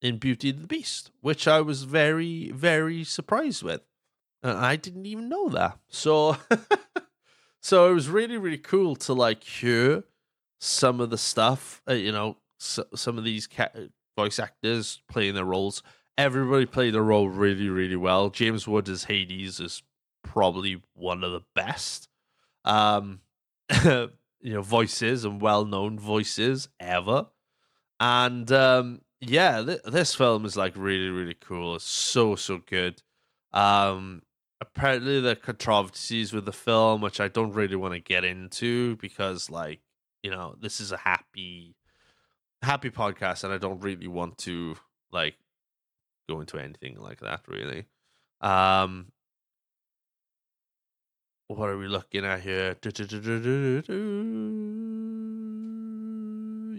in 0.00 0.18
Beauty 0.18 0.50
and 0.50 0.62
the 0.62 0.66
Beast, 0.66 1.10
which 1.20 1.48
I 1.48 1.60
was 1.60 1.84
very, 1.84 2.50
very 2.50 3.04
surprised 3.04 3.62
with. 3.62 3.82
And 4.42 4.56
I 4.56 4.76
didn't 4.76 5.06
even 5.06 5.28
know 5.28 5.48
that. 5.48 5.78
So, 5.88 6.36
so 7.60 7.90
it 7.90 7.94
was 7.94 8.08
really, 8.08 8.36
really 8.36 8.58
cool 8.58 8.94
to 8.96 9.12
like 9.12 9.42
hear 9.42 10.04
some 10.60 11.00
of 11.00 11.10
the 11.10 11.18
stuff, 11.18 11.82
uh, 11.88 11.94
you 11.94 12.12
know, 12.12 12.36
so, 12.58 12.84
some 12.94 13.18
of 13.18 13.24
these 13.24 13.46
ca- 13.46 13.88
voice 14.18 14.38
actors 14.38 15.00
playing 15.08 15.34
their 15.34 15.44
roles 15.44 15.82
everybody 16.18 16.66
played 16.66 16.92
their 16.92 17.02
role 17.02 17.28
really, 17.28 17.68
really 17.68 17.96
well. 17.96 18.28
James 18.28 18.66
Wood 18.66 18.88
as 18.88 19.04
Hades 19.04 19.60
is 19.60 19.82
probably 20.24 20.82
one 20.94 21.22
of 21.22 21.32
the 21.32 21.42
best, 21.54 22.08
um, 22.64 23.20
you 23.84 24.10
know, 24.42 24.60
voices 24.62 25.24
and 25.24 25.40
well-known 25.40 25.98
voices 25.98 26.68
ever. 26.80 27.28
And 28.00 28.50
um, 28.52 29.00
yeah, 29.20 29.62
th- 29.62 29.82
this 29.84 30.14
film 30.14 30.44
is 30.44 30.56
like 30.56 30.74
really, 30.76 31.08
really 31.08 31.36
cool. 31.40 31.76
It's 31.76 31.84
so, 31.84 32.34
so 32.34 32.58
good. 32.66 33.00
Um, 33.52 34.22
apparently, 34.60 35.20
the 35.20 35.36
controversies 35.36 36.32
with 36.32 36.44
the 36.44 36.52
film, 36.52 37.00
which 37.00 37.20
I 37.20 37.28
don't 37.28 37.52
really 37.52 37.76
want 37.76 37.94
to 37.94 38.00
get 38.00 38.24
into 38.24 38.96
because, 38.96 39.50
like, 39.50 39.80
you 40.22 40.30
know, 40.30 40.56
this 40.60 40.80
is 40.80 40.90
a 40.92 40.96
happy, 40.96 41.74
happy 42.62 42.90
podcast, 42.90 43.44
and 43.44 43.52
I 43.52 43.58
don't 43.58 43.80
really 43.80 44.08
want 44.08 44.38
to 44.38 44.76
like 45.12 45.36
go 46.28 46.40
into 46.40 46.58
anything 46.58 46.96
like 46.98 47.20
that 47.20 47.42
really. 47.48 47.86
Um, 48.40 49.12
what 51.48 51.68
are 51.70 51.78
we 51.78 51.88
looking 51.88 52.24
at 52.24 52.40
here? 52.40 52.76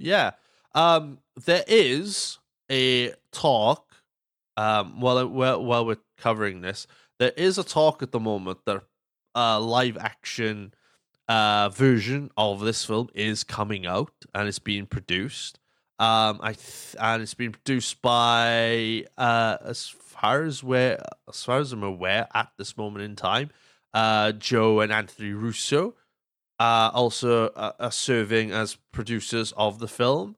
Yeah. 0.01 0.31
Um, 0.75 1.19
there 1.45 1.63
is 1.67 2.37
a 2.71 3.13
talk. 3.31 3.85
Um, 4.55 4.99
while 4.99 5.25
while 5.27 5.63
while 5.63 5.85
we're 5.85 5.97
covering 6.17 6.61
this, 6.61 6.85
there 7.17 7.31
is 7.35 7.57
a 7.57 7.63
talk 7.63 8.03
at 8.03 8.11
the 8.11 8.19
moment 8.19 8.59
that 8.65 8.83
a 9.35 9.59
live 9.59 9.97
action 9.97 10.73
uh 11.27 11.69
version 11.69 12.31
of 12.35 12.59
this 12.61 12.83
film 12.83 13.07
is 13.13 13.43
coming 13.43 13.85
out 13.85 14.11
and 14.33 14.47
it's 14.47 14.59
being 14.59 14.85
produced. 14.85 15.59
Um, 15.99 16.39
I 16.41 16.53
th- 16.53 16.95
and 16.99 17.21
it's 17.21 17.33
been 17.33 17.51
produced 17.51 18.01
by 18.01 19.05
uh, 19.17 19.57
as 19.65 19.89
far 19.89 20.43
as 20.43 20.63
where 20.63 21.03
as 21.27 21.43
far 21.43 21.59
as 21.59 21.73
I'm 21.73 21.83
aware 21.83 22.27
at 22.33 22.51
this 22.57 22.77
moment 22.77 23.03
in 23.03 23.17
time, 23.17 23.49
uh, 23.93 24.31
Joe 24.31 24.79
and 24.79 24.93
Anthony 24.93 25.33
Russo 25.33 25.95
uh, 26.59 26.91
also 26.93 27.47
uh, 27.47 27.73
are 27.79 27.91
serving 27.91 28.51
as 28.51 28.77
producers 28.93 29.51
of 29.57 29.79
the 29.79 29.87
film. 29.87 30.35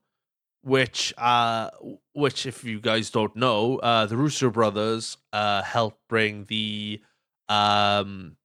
Which, 0.63 1.11
uh, 1.17 1.71
which, 2.13 2.45
if 2.45 2.63
you 2.63 2.79
guys 2.79 3.09
don't 3.09 3.35
know, 3.35 3.77
uh, 3.77 4.05
the 4.05 4.15
Russo 4.15 4.51
brothers 4.51 5.17
uh, 5.33 5.63
helped 5.63 5.97
bring 6.07 6.45
the 6.45 7.01
um, 7.49 8.37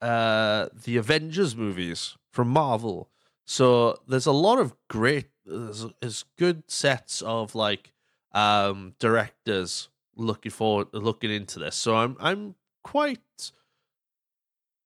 uh, 0.00 0.66
the 0.72 0.96
Avengers 0.96 1.56
movies 1.56 2.16
from 2.32 2.48
Marvel. 2.48 3.10
So 3.46 4.00
there's 4.08 4.26
a 4.26 4.32
lot 4.32 4.58
of 4.58 4.74
great, 4.88 5.28
there's, 5.46 5.86
there's 6.00 6.24
good 6.36 6.64
sets 6.66 7.22
of 7.22 7.54
like 7.54 7.92
um, 8.32 8.94
directors 8.98 9.88
looking 10.16 10.50
forward, 10.50 10.88
looking 10.92 11.30
into 11.30 11.60
this. 11.60 11.76
So 11.76 11.96
I'm 11.96 12.16
I'm 12.18 12.56
quite, 12.82 13.52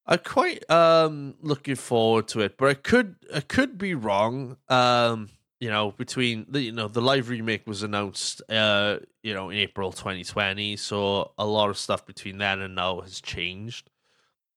I'm 0.07 0.19
quite 0.19 0.69
um 0.71 1.35
looking 1.41 1.77
forward 1.77 2.29
to 2.29 2.41
it. 2.41 2.59
But 2.59 2.69
I 2.69 2.75
could 2.75 3.17
I 3.35 3.41
could 3.41 3.79
be 3.79 3.95
wrong. 3.95 4.57
Um, 4.69 5.31
you 5.59 5.71
know, 5.71 5.93
between 5.93 6.47
the 6.49 6.61
you 6.61 6.73
know 6.73 6.89
the 6.89 7.03
live 7.03 7.31
remake 7.31 7.67
was 7.67 7.83
announced 7.83 8.43
uh 8.51 8.99
you 9.23 9.33
know 9.33 9.49
in 9.49 9.57
April 9.57 9.91
2020, 9.91 10.77
so 10.77 11.33
a 11.39 11.47
lot 11.47 11.71
of 11.71 11.79
stuff 11.79 12.05
between 12.05 12.39
then 12.39 12.61
and 12.61 12.75
now 12.75 13.01
has 13.01 13.21
changed. 13.21 13.89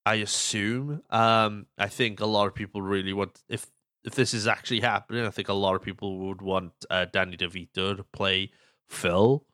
I 0.05 0.15
assume. 0.15 1.01
Um, 1.09 1.67
I 1.77 1.87
think 1.87 2.19
a 2.19 2.25
lot 2.25 2.47
of 2.47 2.53
people 2.53 2.81
really 2.81 3.13
want 3.13 3.41
if 3.47 3.67
if 4.03 4.15
this 4.15 4.33
is 4.33 4.47
actually 4.47 4.81
happening. 4.81 5.25
I 5.25 5.29
think 5.29 5.49
a 5.49 5.53
lot 5.53 5.75
of 5.75 5.81
people 5.81 6.19
would 6.27 6.41
want 6.41 6.73
uh, 6.89 7.05
Danny 7.05 7.37
DeVito 7.37 7.95
to 7.95 8.03
play 8.03 8.51
Phil. 8.87 9.45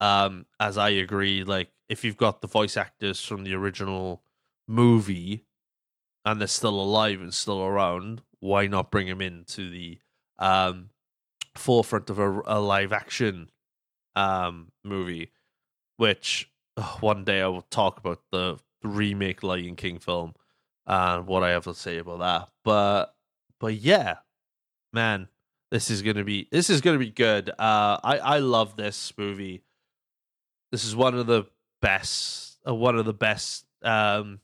Um, 0.00 0.46
as 0.60 0.76
I 0.76 0.90
agree, 0.90 1.44
like 1.44 1.70
if 1.88 2.04
you've 2.04 2.16
got 2.16 2.40
the 2.40 2.48
voice 2.48 2.76
actors 2.76 3.24
from 3.24 3.44
the 3.44 3.54
original 3.54 4.22
movie 4.66 5.44
and 6.24 6.40
they're 6.40 6.48
still 6.48 6.80
alive 6.80 7.20
and 7.20 7.32
still 7.32 7.62
around, 7.62 8.22
why 8.40 8.66
not 8.66 8.90
bring 8.90 9.06
them 9.08 9.20
into 9.20 9.70
the 9.70 9.98
um 10.38 10.90
forefront 11.54 12.10
of 12.10 12.18
a, 12.18 12.42
a 12.46 12.60
live 12.60 12.92
action 12.92 13.50
um 14.16 14.72
movie? 14.82 15.30
Which 15.96 16.50
uh, 16.76 16.96
one 17.00 17.24
day 17.24 17.40
I 17.40 17.46
will 17.46 17.62
talk 17.62 17.98
about 17.98 18.20
the 18.30 18.58
remake 18.82 19.42
Lion 19.42 19.76
King 19.76 19.98
film 19.98 20.34
and 20.86 21.26
what 21.26 21.42
I 21.42 21.50
have 21.50 21.64
to 21.64 21.74
say 21.74 21.98
about 21.98 22.18
that. 22.18 22.48
But 22.64 23.13
but 23.60 23.74
yeah, 23.74 24.16
man, 24.92 25.28
this 25.70 25.90
is 25.90 26.02
gonna 26.02 26.24
be 26.24 26.48
this 26.50 26.70
is 26.70 26.80
gonna 26.80 26.98
be 26.98 27.10
good. 27.10 27.50
Uh, 27.50 27.98
I 28.02 28.18
I 28.22 28.38
love 28.38 28.76
this 28.76 29.12
movie. 29.16 29.62
This 30.70 30.84
is 30.84 30.96
one 30.96 31.14
of 31.14 31.26
the 31.26 31.44
best, 31.80 32.58
uh, 32.66 32.74
one 32.74 32.98
of 32.98 33.04
the 33.04 33.12
best 33.12 33.66
um, 33.82 34.40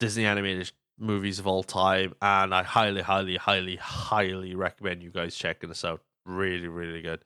Disney 0.00 0.24
animated 0.24 0.70
movies 0.98 1.38
of 1.38 1.46
all 1.46 1.62
time, 1.62 2.14
and 2.22 2.54
I 2.54 2.62
highly, 2.62 3.02
highly, 3.02 3.36
highly, 3.36 3.76
highly 3.76 4.54
recommend 4.54 5.02
you 5.02 5.10
guys 5.10 5.36
checking 5.36 5.68
this 5.68 5.84
out. 5.84 6.00
Really, 6.24 6.68
really 6.68 7.02
good. 7.02 7.24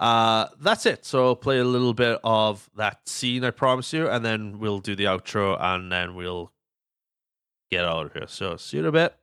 Uh, 0.00 0.48
that's 0.60 0.84
it. 0.86 1.04
So 1.04 1.26
I'll 1.26 1.36
play 1.36 1.58
a 1.58 1.64
little 1.64 1.94
bit 1.94 2.18
of 2.24 2.68
that 2.76 3.08
scene, 3.08 3.44
I 3.44 3.50
promise 3.50 3.92
you, 3.92 4.08
and 4.08 4.24
then 4.24 4.58
we'll 4.58 4.80
do 4.80 4.96
the 4.96 5.04
outro, 5.04 5.56
and 5.60 5.92
then 5.92 6.14
we'll 6.14 6.52
get 7.70 7.84
out 7.84 8.06
of 8.06 8.12
here. 8.12 8.26
So 8.26 8.56
see 8.56 8.78
you 8.78 8.82
in 8.82 8.88
a 8.88 8.92
bit. 8.92 9.14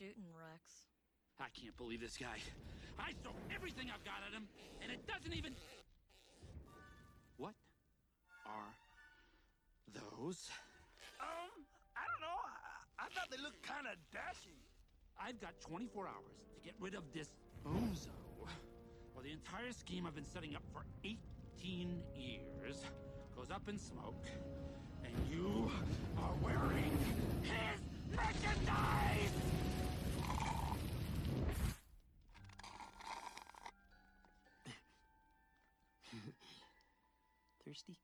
Shooting, 0.00 0.24
Rex. 0.32 0.88
I 1.38 1.52
can't 1.52 1.76
believe 1.76 2.00
this 2.00 2.16
guy. 2.16 2.40
I 2.98 3.12
throw 3.22 3.36
everything 3.54 3.92
I've 3.92 4.04
got 4.04 4.24
at 4.26 4.32
him, 4.32 4.48
and 4.80 4.90
it 4.90 5.06
doesn't 5.06 5.36
even. 5.36 5.52
What 7.36 7.52
are 8.46 8.72
those? 9.92 10.48
Um, 11.20 11.52
I 11.92 12.00
don't 12.08 12.22
know. 12.24 12.32
I, 12.32 13.04
I 13.04 13.08
thought 13.12 13.28
they 13.30 13.42
looked 13.42 13.62
kind 13.62 13.86
of 13.86 14.00
dashing. 14.10 14.56
I've 15.20 15.38
got 15.38 15.60
24 15.60 16.08
hours 16.08 16.48
to 16.56 16.60
get 16.64 16.72
rid 16.80 16.94
of 16.94 17.04
this 17.12 17.28
bozo. 17.62 18.08
Well, 19.12 19.22
the 19.22 19.32
entire 19.32 19.72
scheme 19.72 20.06
I've 20.06 20.14
been 20.14 20.24
setting 20.32 20.56
up 20.56 20.62
for 20.72 20.84
18 21.04 22.00
years 22.16 22.80
goes 23.36 23.50
up 23.50 23.68
in 23.68 23.76
smoke, 23.76 24.24
and 25.04 25.12
you 25.30 25.70
are 26.22 26.32
wearing 26.42 26.96
his 27.44 28.16
merchandise! 28.16 29.32
Thirsty? 37.70 37.96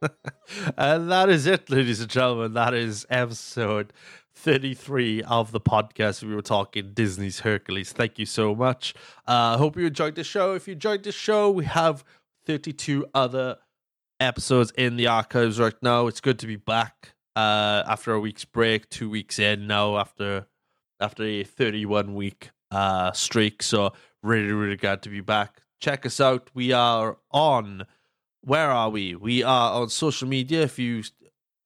and 0.76 1.10
that 1.10 1.28
is 1.28 1.46
it, 1.46 1.70
ladies 1.70 2.00
and 2.00 2.10
gentlemen. 2.10 2.54
That 2.54 2.74
is 2.74 3.06
episode 3.08 3.92
33 4.34 5.22
of 5.22 5.52
the 5.52 5.60
podcast. 5.60 6.24
We 6.24 6.34
were 6.34 6.42
talking 6.42 6.90
Disney's 6.92 7.40
Hercules. 7.40 7.92
Thank 7.92 8.18
you 8.18 8.26
so 8.26 8.52
much. 8.52 8.94
I 9.28 9.54
uh, 9.54 9.58
hope 9.58 9.76
you 9.76 9.86
enjoyed 9.86 10.16
the 10.16 10.24
show. 10.24 10.54
If 10.54 10.66
you 10.66 10.72
enjoyed 10.72 11.04
the 11.04 11.12
show, 11.12 11.48
we 11.48 11.64
have 11.64 12.02
32 12.46 13.06
other 13.14 13.58
episodes 14.18 14.72
in 14.76 14.96
the 14.96 15.06
archives 15.06 15.60
right 15.60 15.80
now. 15.82 16.08
It's 16.08 16.20
good 16.20 16.40
to 16.40 16.48
be 16.48 16.56
back 16.56 17.12
uh, 17.36 17.84
after 17.86 18.12
a 18.12 18.18
week's 18.18 18.44
break, 18.44 18.90
two 18.90 19.08
weeks 19.08 19.38
in 19.38 19.68
now 19.68 19.98
after 19.98 20.48
after 21.00 21.22
a 21.22 21.44
31 21.44 22.14
week 22.14 22.50
uh, 22.70 23.12
streak. 23.12 23.62
So, 23.62 23.92
really, 24.22 24.52
really 24.52 24.76
glad 24.76 25.02
to 25.02 25.08
be 25.08 25.20
back. 25.20 25.62
Check 25.80 26.04
us 26.06 26.20
out. 26.20 26.50
We 26.54 26.72
are 26.72 27.18
on 27.30 27.84
where 28.42 28.70
are 28.70 28.90
we? 28.90 29.14
We 29.14 29.42
are 29.42 29.80
on 29.82 29.90
social 29.90 30.28
media. 30.28 30.62
If 30.62 30.78
you 30.78 31.02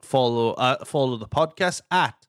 follow 0.00 0.52
uh, 0.52 0.84
follow 0.84 1.16
the 1.16 1.28
podcast 1.28 1.80
at 1.90 2.26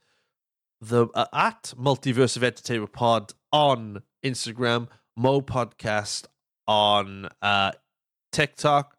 the 0.79 1.07
uh, 1.13 1.25
at 1.33 1.73
Multiverse 1.77 2.37
of 2.37 2.43
Entertainment 2.43 2.93
Pod 2.93 3.33
on 3.51 4.03
Instagram, 4.23 4.87
Mo 5.15 5.41
Podcast 5.41 6.25
on 6.67 7.29
uh, 7.41 7.71
TikTok. 8.31 8.95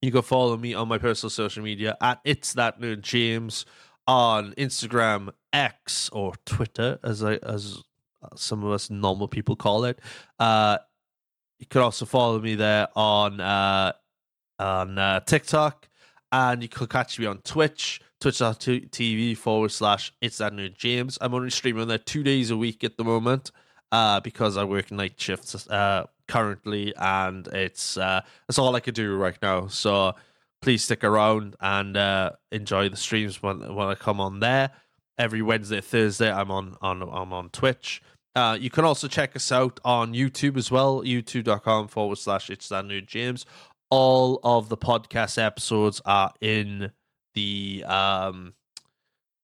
You 0.00 0.10
can 0.10 0.22
follow 0.22 0.56
me 0.56 0.74
on 0.74 0.88
my 0.88 0.98
personal 0.98 1.30
social 1.30 1.62
media 1.62 1.96
at 2.00 2.20
It's 2.24 2.54
That 2.54 2.80
Nerd 2.80 3.02
James 3.02 3.64
on 4.06 4.52
Instagram, 4.54 5.30
X 5.52 6.08
or 6.10 6.34
Twitter, 6.44 6.98
as 7.04 7.22
I 7.22 7.34
as 7.36 7.82
some 8.38 8.64
of 8.64 8.72
us 8.72 8.90
normal 8.90 9.28
people 9.28 9.56
call 9.56 9.84
it. 9.84 10.00
Uh, 10.38 10.78
you 11.58 11.66
can 11.66 11.82
also 11.82 12.04
follow 12.04 12.40
me 12.40 12.54
there 12.54 12.88
on 12.96 13.40
uh, 13.40 13.92
on 14.58 14.98
uh, 14.98 15.20
TikTok, 15.20 15.88
and 16.32 16.62
you 16.62 16.68
can 16.68 16.86
catch 16.86 17.18
me 17.18 17.26
on 17.26 17.38
Twitch, 17.38 18.00
twitch.tv 18.20 19.36
forward 19.36 19.70
slash 19.70 20.12
it's 20.20 20.38
that 20.38 20.52
nerd 20.52 20.76
James. 20.76 21.18
I'm 21.20 21.34
only 21.34 21.50
streaming 21.50 21.88
there 21.88 21.98
two 21.98 22.22
days 22.22 22.50
a 22.50 22.56
week 22.56 22.82
at 22.82 22.96
the 22.96 23.04
moment 23.04 23.52
uh, 23.92 24.20
because 24.20 24.56
I 24.56 24.64
work 24.64 24.90
night 24.90 25.14
shifts 25.20 25.68
uh, 25.68 26.06
currently, 26.26 26.94
and 26.96 27.46
it's 27.48 27.96
uh, 27.96 28.22
that's 28.48 28.58
all 28.58 28.74
I 28.74 28.80
could 28.80 28.94
do 28.94 29.16
right 29.16 29.36
now. 29.40 29.68
So 29.68 30.14
please 30.62 30.82
stick 30.82 31.04
around 31.04 31.56
and 31.60 31.96
uh, 31.96 32.30
enjoy 32.50 32.88
the 32.88 32.96
streams 32.96 33.42
when 33.42 33.74
when 33.74 33.88
I 33.88 33.94
come 33.94 34.20
on 34.20 34.40
there. 34.40 34.70
Every 35.18 35.42
Wednesday, 35.42 35.80
Thursday, 35.80 36.32
I'm 36.32 36.50
on 36.50 36.76
on 36.80 37.02
I'm 37.02 37.32
on 37.32 37.50
Twitch. 37.50 38.02
Uh, 38.34 38.56
you 38.58 38.70
can 38.70 38.84
also 38.84 39.08
check 39.08 39.36
us 39.36 39.52
out 39.52 39.78
on 39.84 40.14
YouTube 40.14 40.56
as 40.56 40.70
well, 40.70 41.02
youtube.com 41.02 41.88
forward 41.88 42.18
slash 42.18 42.48
it's 42.48 42.68
that 42.70 42.86
new 42.86 43.00
James. 43.00 43.44
All 43.90 44.40
of 44.42 44.70
the 44.70 44.76
podcast 44.76 45.36
episodes 45.36 46.00
are 46.06 46.32
in 46.40 46.92
the 47.34 47.84
um 47.86 48.54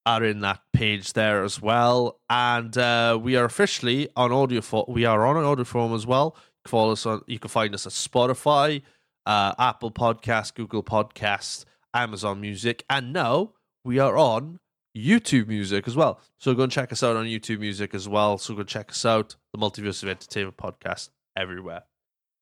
are 0.06 0.24
in 0.24 0.40
that 0.40 0.60
page 0.72 1.12
there 1.12 1.44
as 1.44 1.60
well. 1.60 2.18
And 2.30 2.76
uh, 2.78 3.18
we 3.20 3.36
are 3.36 3.44
officially 3.44 4.08
on 4.16 4.32
audio 4.32 4.62
for 4.62 4.86
we 4.88 5.04
are 5.04 5.26
on 5.26 5.36
an 5.36 5.44
audio 5.44 5.64
form 5.64 5.92
as 5.92 6.06
well. 6.06 6.34
You 6.64 6.70
can 6.70 6.90
us 6.90 7.04
on 7.04 7.22
you 7.26 7.38
can 7.38 7.50
find 7.50 7.74
us 7.74 7.86
at 7.86 7.92
Spotify, 7.92 8.82
uh, 9.26 9.52
Apple 9.58 9.90
Podcast, 9.90 10.54
Google 10.54 10.82
Podcast, 10.82 11.66
Amazon 11.92 12.40
Music, 12.40 12.84
and 12.88 13.12
now 13.12 13.52
we 13.84 13.98
are 13.98 14.16
on 14.16 14.60
YouTube 14.96 15.48
Music 15.48 15.86
as 15.86 15.96
well. 15.96 16.20
So 16.38 16.54
go 16.54 16.64
and 16.64 16.72
check 16.72 16.92
us 16.92 17.02
out 17.02 17.16
on 17.16 17.26
YouTube 17.26 17.60
Music 17.60 17.94
as 17.94 18.08
well. 18.08 18.38
So 18.38 18.54
go 18.54 18.62
check 18.62 18.90
us 18.90 19.04
out, 19.04 19.36
the 19.52 19.58
Multiverse 19.58 20.02
of 20.02 20.08
Entertainment 20.08 20.56
podcast 20.56 21.10
everywhere. 21.36 21.82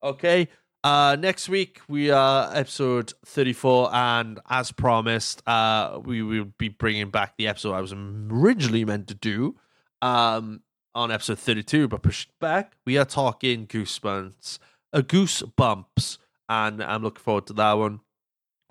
Okay. 0.03 0.47
Uh, 0.83 1.17
next 1.19 1.49
week 1.49 1.81
we 1.87 2.11
are 2.11 2.49
episode 2.55 3.13
34 3.25 3.93
and 3.93 4.39
as 4.49 4.71
promised 4.71 5.41
uh, 5.47 5.99
we 6.03 6.21
will 6.21 6.45
be 6.57 6.69
bringing 6.69 7.09
back 7.09 7.35
the 7.35 7.47
episode 7.47 7.73
i 7.73 7.81
was 7.81 7.91
originally 7.91 8.85
meant 8.85 9.07
to 9.07 9.15
do 9.15 9.55
um, 10.03 10.61
on 10.93 11.11
episode 11.11 11.39
32 11.39 11.87
but 11.87 12.03
pushed 12.03 12.29
back 12.39 12.77
we 12.85 12.95
are 12.95 13.03
talking 13.03 13.65
goosebumps 13.65 14.59
a 14.93 15.03
Goosebumps, 15.03 16.17
and 16.49 16.83
I'm 16.83 17.03
looking 17.03 17.21
forward 17.21 17.47
to 17.47 17.53
that 17.53 17.73
one. 17.73 17.99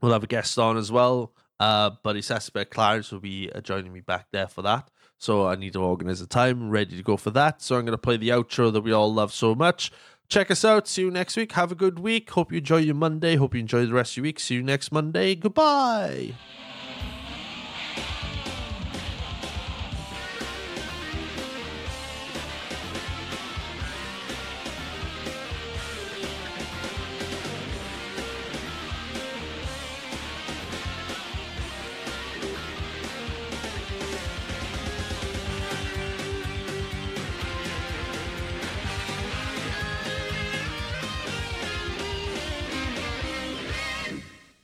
We'll 0.00 0.12
have 0.12 0.24
a 0.24 0.28
guest 0.28 0.58
on 0.58 0.76
as 0.76 0.90
well. 0.90 1.32
Uh, 1.58 1.90
Buddy 2.02 2.22
Suspect 2.22 2.72
Clarence 2.72 3.10
will 3.12 3.20
be 3.20 3.50
uh, 3.54 3.60
joining 3.60 3.92
me 3.92 4.00
back 4.00 4.26
there 4.32 4.48
for 4.48 4.62
that. 4.62 4.90
So 5.18 5.46
I 5.46 5.54
need 5.54 5.72
to 5.72 5.80
organize 5.80 6.20
a 6.20 6.26
time, 6.26 6.70
ready 6.70 6.96
to 6.96 7.02
go 7.02 7.16
for 7.16 7.30
that. 7.30 7.62
So 7.62 7.76
I'm 7.76 7.82
going 7.82 7.92
to 7.92 7.98
play 7.98 8.16
the 8.16 8.28
outro 8.28 8.72
that 8.72 8.82
we 8.82 8.92
all 8.92 9.12
love 9.12 9.32
so 9.32 9.54
much. 9.54 9.90
Check 10.28 10.50
us 10.50 10.64
out. 10.64 10.88
See 10.88 11.02
you 11.02 11.10
next 11.10 11.36
week. 11.36 11.52
Have 11.52 11.72
a 11.72 11.76
good 11.76 11.98
week. 11.98 12.30
Hope 12.30 12.52
you 12.52 12.58
enjoy 12.58 12.78
your 12.78 12.96
Monday. 12.96 13.36
Hope 13.36 13.54
you 13.54 13.60
enjoy 13.60 13.86
the 13.86 13.94
rest 13.94 14.12
of 14.12 14.16
your 14.18 14.24
week. 14.24 14.40
See 14.40 14.56
you 14.56 14.62
next 14.62 14.92
Monday. 14.92 15.34
Goodbye. 15.34 16.34